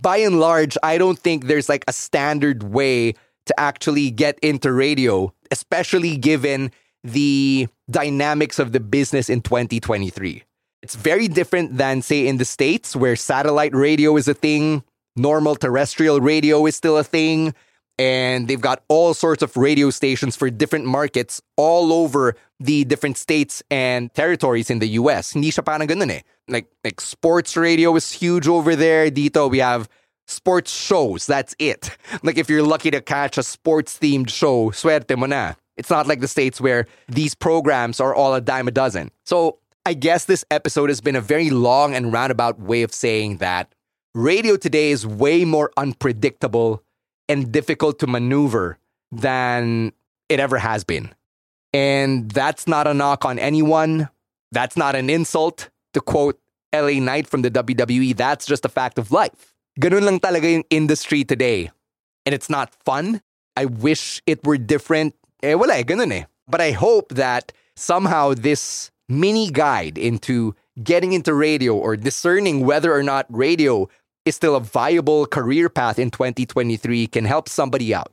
By 0.00 0.18
and 0.18 0.38
large, 0.38 0.78
I 0.84 0.98
don't 0.98 1.18
think 1.18 1.46
there's 1.46 1.68
like 1.68 1.84
a 1.88 1.92
standard 1.92 2.62
way 2.62 3.14
to 3.46 3.58
actually 3.58 4.12
get 4.12 4.38
into 4.38 4.72
radio, 4.72 5.34
especially 5.50 6.16
given 6.16 6.70
the 7.02 7.66
dynamics 7.90 8.60
of 8.60 8.70
the 8.70 8.78
business 8.78 9.28
in 9.28 9.40
2023. 9.40 10.44
It's 10.82 10.94
very 10.94 11.26
different 11.26 11.76
than, 11.76 12.02
say, 12.02 12.26
in 12.26 12.36
the 12.36 12.44
States, 12.44 12.94
where 12.94 13.16
satellite 13.16 13.74
radio 13.74 14.16
is 14.16 14.28
a 14.28 14.34
thing, 14.34 14.84
normal 15.16 15.56
terrestrial 15.56 16.20
radio 16.20 16.64
is 16.66 16.76
still 16.76 16.96
a 16.96 17.04
thing, 17.04 17.54
and 18.00 18.48
they've 18.48 18.62
got 18.62 18.82
all 18.88 19.12
sorts 19.12 19.42
of 19.42 19.54
radio 19.58 19.90
stations 19.90 20.34
for 20.34 20.48
different 20.48 20.86
markets 20.86 21.42
all 21.58 21.92
over 21.92 22.34
the 22.58 22.82
different 22.84 23.18
states 23.18 23.62
and 23.70 24.12
territories 24.14 24.70
in 24.70 24.78
the 24.78 24.88
US. 25.00 25.34
Hindi 25.34 25.50
siya 25.52 25.62
parang 25.62 25.86
ganun 25.86 26.08
eh. 26.10 26.22
Like, 26.48 26.72
like 26.82 26.98
sports 26.98 27.58
radio 27.58 27.94
is 27.96 28.10
huge 28.10 28.48
over 28.48 28.74
there. 28.74 29.10
Dito, 29.10 29.50
we 29.50 29.58
have 29.58 29.86
sports 30.26 30.72
shows. 30.72 31.26
That's 31.26 31.54
it. 31.58 31.90
Like, 32.22 32.38
if 32.38 32.48
you're 32.48 32.62
lucky 32.62 32.90
to 32.90 33.02
catch 33.02 33.36
a 33.36 33.42
sports 33.42 33.98
themed 33.98 34.30
show, 34.30 34.70
suerte 34.70 35.12
mo 35.14 35.26
na. 35.26 35.60
It's 35.76 35.90
not 35.90 36.06
like 36.06 36.20
the 36.20 36.28
States 36.28 36.58
where 36.58 36.86
these 37.06 37.34
programs 37.34 38.00
are 38.00 38.14
all 38.14 38.32
a 38.32 38.40
dime 38.40 38.68
a 38.68 38.70
dozen. 38.70 39.10
So, 39.26 39.58
I 39.84 39.92
guess 39.92 40.24
this 40.24 40.44
episode 40.50 40.88
has 40.88 41.02
been 41.02 41.16
a 41.16 41.20
very 41.20 41.50
long 41.50 41.94
and 41.94 42.12
roundabout 42.12 42.60
way 42.60 42.80
of 42.82 42.92
saying 42.92 43.38
that 43.44 43.74
radio 44.14 44.56
today 44.56 44.90
is 44.90 45.06
way 45.06 45.44
more 45.44 45.70
unpredictable 45.76 46.82
and 47.30 47.52
difficult 47.52 48.00
to 48.00 48.08
maneuver 48.08 48.76
than 49.12 49.92
it 50.28 50.40
ever 50.40 50.58
has 50.58 50.82
been. 50.82 51.14
And 51.72 52.28
that's 52.28 52.66
not 52.66 52.88
a 52.88 52.94
knock 52.94 53.24
on 53.24 53.38
anyone. 53.38 54.08
That's 54.50 54.76
not 54.76 54.96
an 54.96 55.08
insult. 55.08 55.70
To 55.94 56.00
quote 56.00 56.38
LA 56.72 56.98
Knight 56.98 57.26
from 57.26 57.42
the 57.42 57.50
WWE, 57.50 58.16
that's 58.16 58.46
just 58.46 58.64
a 58.64 58.68
fact 58.68 58.98
of 58.98 59.12
life. 59.12 59.54
Ganun 59.80 60.02
lang 60.02 60.18
talaga 60.18 60.50
yung 60.50 60.64
industry 60.70 61.22
today. 61.22 61.70
And 62.26 62.34
it's 62.34 62.50
not 62.50 62.74
fun. 62.84 63.22
I 63.56 63.66
wish 63.66 64.22
it 64.26 64.44
were 64.44 64.58
different. 64.58 65.14
Eh, 65.42 65.54
wala 65.54 65.78
eh, 65.78 65.82
ganun 65.82 66.12
eh. 66.12 66.24
But 66.48 66.60
I 66.60 66.72
hope 66.72 67.14
that 67.14 67.52
somehow 67.76 68.34
this 68.34 68.90
mini 69.08 69.50
guide 69.50 69.98
into 69.98 70.54
getting 70.82 71.12
into 71.12 71.34
radio 71.34 71.76
or 71.76 71.96
discerning 71.96 72.66
whether 72.66 72.94
or 72.94 73.02
not 73.02 73.26
radio 73.30 73.88
is 74.24 74.36
still 74.36 74.56
a 74.56 74.60
viable 74.60 75.26
career 75.26 75.68
path 75.68 75.98
in 75.98 76.10
2023 76.10 77.06
can 77.06 77.24
help 77.24 77.48
somebody 77.48 77.94
out. 77.94 78.12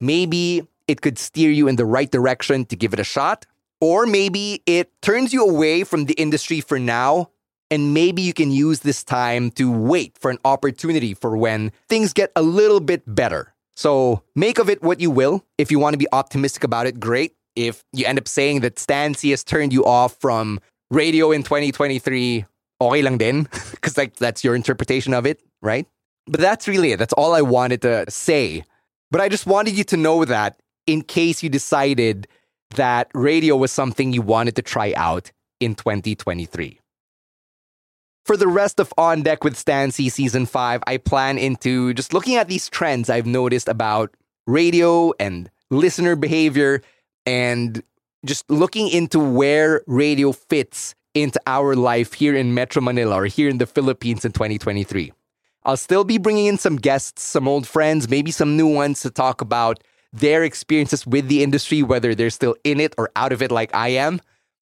Maybe 0.00 0.66
it 0.88 1.00
could 1.00 1.18
steer 1.18 1.50
you 1.50 1.68
in 1.68 1.76
the 1.76 1.86
right 1.86 2.10
direction 2.10 2.64
to 2.66 2.76
give 2.76 2.92
it 2.92 3.00
a 3.00 3.04
shot, 3.04 3.46
or 3.80 4.06
maybe 4.06 4.62
it 4.66 4.90
turns 5.02 5.32
you 5.32 5.46
away 5.46 5.84
from 5.84 6.04
the 6.06 6.14
industry 6.14 6.60
for 6.60 6.78
now, 6.78 7.30
and 7.70 7.94
maybe 7.94 8.22
you 8.22 8.32
can 8.32 8.50
use 8.50 8.80
this 8.80 9.02
time 9.02 9.50
to 9.52 9.70
wait 9.70 10.16
for 10.18 10.30
an 10.30 10.38
opportunity 10.44 11.14
for 11.14 11.36
when 11.36 11.72
things 11.88 12.12
get 12.12 12.30
a 12.36 12.42
little 12.42 12.80
bit 12.80 13.02
better. 13.06 13.54
So 13.74 14.22
make 14.36 14.58
of 14.58 14.68
it 14.68 14.82
what 14.82 15.00
you 15.00 15.10
will. 15.10 15.44
If 15.58 15.70
you 15.70 15.78
want 15.78 15.94
to 15.94 15.98
be 15.98 16.06
optimistic 16.12 16.64
about 16.64 16.86
it, 16.86 17.00
great. 17.00 17.34
If 17.56 17.82
you 17.92 18.06
end 18.06 18.18
up 18.18 18.28
saying 18.28 18.60
that 18.60 18.78
Stan 18.78 19.14
Sy 19.14 19.28
has 19.28 19.44
turned 19.44 19.72
you 19.72 19.84
off 19.84 20.16
from 20.20 20.60
radio 20.90 21.32
in 21.32 21.42
2023, 21.42 22.44
okay 22.88 23.02
lang 23.02 23.18
din. 23.18 23.48
Because 23.70 23.96
like 23.96 24.16
that's 24.16 24.44
your 24.44 24.54
interpretation 24.54 25.14
of 25.14 25.26
it, 25.26 25.42
right? 25.60 25.86
But 26.26 26.40
that's 26.40 26.68
really 26.68 26.92
it. 26.92 26.98
That's 26.98 27.12
all 27.14 27.34
I 27.34 27.42
wanted 27.42 27.82
to 27.82 28.10
say. 28.10 28.64
But 29.10 29.20
I 29.20 29.28
just 29.28 29.46
wanted 29.46 29.76
you 29.76 29.84
to 29.84 29.96
know 29.96 30.24
that 30.24 30.60
in 30.86 31.02
case 31.02 31.42
you 31.42 31.48
decided 31.48 32.28
that 32.76 33.10
radio 33.14 33.56
was 33.56 33.70
something 33.72 34.12
you 34.12 34.22
wanted 34.22 34.56
to 34.56 34.62
try 34.62 34.94
out 34.96 35.30
in 35.60 35.74
2023. 35.74 36.78
For 38.24 38.36
the 38.36 38.46
rest 38.46 38.78
of 38.78 38.94
On 38.96 39.22
Deck 39.22 39.42
with 39.42 39.56
Stan 39.58 39.90
Sy 39.90 40.08
Season 40.08 40.46
5, 40.46 40.82
I 40.86 40.96
plan 40.96 41.38
into 41.38 41.92
just 41.94 42.14
looking 42.14 42.36
at 42.36 42.48
these 42.48 42.68
trends 42.68 43.10
I've 43.10 43.26
noticed 43.26 43.68
about 43.68 44.14
radio 44.46 45.12
and 45.18 45.50
listener 45.70 46.14
behavior 46.14 46.82
and 47.26 47.82
just 48.24 48.48
looking 48.48 48.88
into 48.88 49.18
where 49.18 49.82
radio 49.86 50.30
fits 50.30 50.94
into 51.14 51.40
our 51.46 51.74
life 51.74 52.14
here 52.14 52.34
in 52.34 52.54
Metro 52.54 52.82
Manila 52.82 53.16
or 53.16 53.26
here 53.26 53.48
in 53.48 53.58
the 53.58 53.66
Philippines 53.66 54.24
in 54.24 54.32
2023. 54.32 55.12
I'll 55.64 55.76
still 55.76 56.04
be 56.04 56.18
bringing 56.18 56.46
in 56.46 56.58
some 56.58 56.76
guests, 56.76 57.22
some 57.22 57.46
old 57.46 57.66
friends, 57.66 58.08
maybe 58.08 58.30
some 58.30 58.56
new 58.56 58.66
ones 58.66 59.00
to 59.02 59.10
talk 59.10 59.40
about 59.40 59.82
their 60.12 60.42
experiences 60.44 61.06
with 61.06 61.28
the 61.28 61.42
industry, 61.42 61.82
whether 61.82 62.14
they're 62.14 62.30
still 62.30 62.56
in 62.64 62.80
it 62.80 62.94
or 62.98 63.10
out 63.16 63.32
of 63.32 63.42
it 63.42 63.50
like 63.50 63.74
I 63.74 63.88
am. 63.88 64.20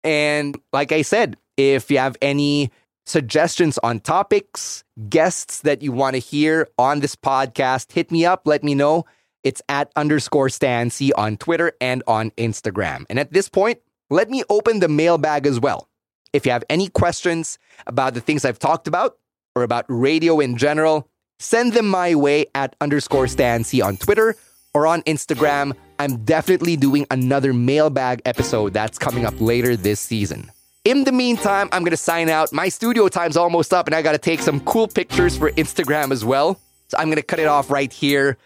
And 0.03 0.57
like 0.71 0.91
I 0.91 1.01
said, 1.01 1.37
if 1.57 1.89
you 1.89 1.97
have 1.97 2.15
any 2.21 2.71
suggestions 3.05 3.77
on 3.79 3.99
topics, 3.99 4.83
guests 5.09 5.61
that 5.61 5.81
you 5.81 5.91
want 5.91 6.15
to 6.15 6.19
hear 6.19 6.69
on 6.77 6.99
this 6.99 7.15
podcast, 7.15 7.91
hit 7.91 8.11
me 8.11 8.25
up, 8.25 8.43
let 8.45 8.63
me 8.63 8.75
know. 8.75 9.05
It's 9.43 9.61
at 9.67 9.91
underscore 9.95 10.49
Stan 10.49 10.89
Sy 10.89 11.09
on 11.17 11.37
Twitter 11.37 11.73
and 11.81 12.01
on 12.07 12.31
Instagram. 12.31 13.05
And 13.09 13.19
at 13.19 13.33
this 13.33 13.49
point, 13.49 13.79
let 14.09 14.29
me 14.29 14.43
open 14.49 14.79
the 14.79 14.87
mailbag 14.87 15.45
as 15.45 15.59
well. 15.59 15.89
If 16.33 16.47
you 16.47 16.51
have 16.51 16.63
any 16.67 16.89
questions 16.89 17.59
about 17.85 18.15
the 18.15 18.19
things 18.19 18.43
I've 18.43 18.57
talked 18.57 18.87
about 18.87 19.17
or 19.55 19.61
about 19.61 19.85
radio 19.87 20.39
in 20.39 20.57
general, 20.57 21.07
send 21.37 21.73
them 21.73 21.87
my 21.87 22.15
way 22.15 22.47
at 22.55 22.75
underscore 22.81 23.27
Stan 23.27 23.63
Sy 23.63 23.81
on 23.81 23.97
Twitter 23.97 24.35
or 24.73 24.87
on 24.87 25.03
Instagram. 25.03 25.73
I'm 25.99 26.25
definitely 26.25 26.75
doing 26.75 27.05
another 27.11 27.53
mailbag 27.53 28.23
episode 28.25 28.73
that's 28.73 28.97
coming 28.97 29.25
up 29.25 29.39
later 29.39 29.75
this 29.75 29.99
season. 29.99 30.51
In 30.85 31.03
the 31.03 31.11
meantime, 31.11 31.69
I'm 31.71 31.83
going 31.83 31.91
to 31.91 31.97
sign 31.97 32.29
out. 32.29 32.51
My 32.51 32.67
studio 32.67 33.07
time's 33.09 33.37
almost 33.37 33.71
up 33.71 33.85
and 33.85 33.95
I 33.95 34.01
got 34.01 34.13
to 34.13 34.17
take 34.17 34.41
some 34.41 34.59
cool 34.61 34.87
pictures 34.87 35.37
for 35.37 35.51
Instagram 35.51 36.11
as 36.11 36.25
well. 36.25 36.59
So 36.87 36.97
I'm 36.97 37.07
going 37.07 37.17
to 37.17 37.21
cut 37.21 37.39
it 37.39 37.47
off 37.47 37.69
right 37.69 37.93
here. 37.93 38.37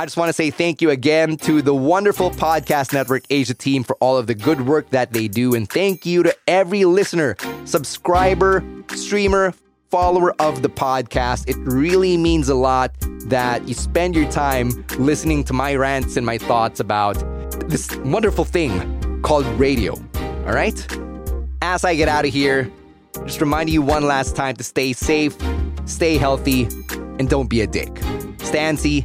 I 0.00 0.06
just 0.06 0.16
want 0.16 0.28
to 0.28 0.32
say 0.32 0.52
thank 0.52 0.80
you 0.80 0.90
again 0.90 1.36
to 1.38 1.60
the 1.60 1.74
wonderful 1.74 2.30
Podcast 2.30 2.92
Network 2.92 3.24
Asia 3.30 3.52
team 3.52 3.82
for 3.82 3.96
all 3.96 4.16
of 4.16 4.28
the 4.28 4.34
good 4.36 4.64
work 4.64 4.90
that 4.90 5.12
they 5.12 5.26
do. 5.26 5.56
And 5.56 5.68
thank 5.68 6.06
you 6.06 6.22
to 6.22 6.32
every 6.46 6.84
listener, 6.84 7.34
subscriber, 7.64 8.62
streamer, 8.94 9.52
follower 9.90 10.40
of 10.40 10.62
the 10.62 10.68
podcast. 10.68 11.48
It 11.48 11.56
really 11.56 12.16
means 12.16 12.48
a 12.48 12.54
lot 12.54 12.94
that 13.26 13.66
you 13.66 13.74
spend 13.74 14.14
your 14.14 14.30
time 14.30 14.70
listening 15.00 15.42
to 15.42 15.52
my 15.52 15.74
rants 15.74 16.16
and 16.16 16.24
my 16.24 16.38
thoughts 16.38 16.78
about 16.78 17.14
this 17.68 17.96
wonderful 17.96 18.44
thing 18.44 19.20
called 19.22 19.46
radio. 19.58 19.94
All 20.46 20.54
right? 20.54 20.86
As 21.60 21.84
I 21.84 21.96
get 21.96 22.06
out 22.06 22.24
of 22.24 22.32
here, 22.32 22.70
just 23.24 23.40
reminding 23.40 23.74
you 23.74 23.82
one 23.82 24.04
last 24.04 24.36
time 24.36 24.54
to 24.58 24.62
stay 24.62 24.92
safe, 24.92 25.36
stay 25.86 26.18
healthy, 26.18 26.68
and 27.18 27.28
don't 27.28 27.50
be 27.50 27.62
a 27.62 27.66
dick. 27.66 27.98
Stan 28.38 28.76
Sy 28.76 29.04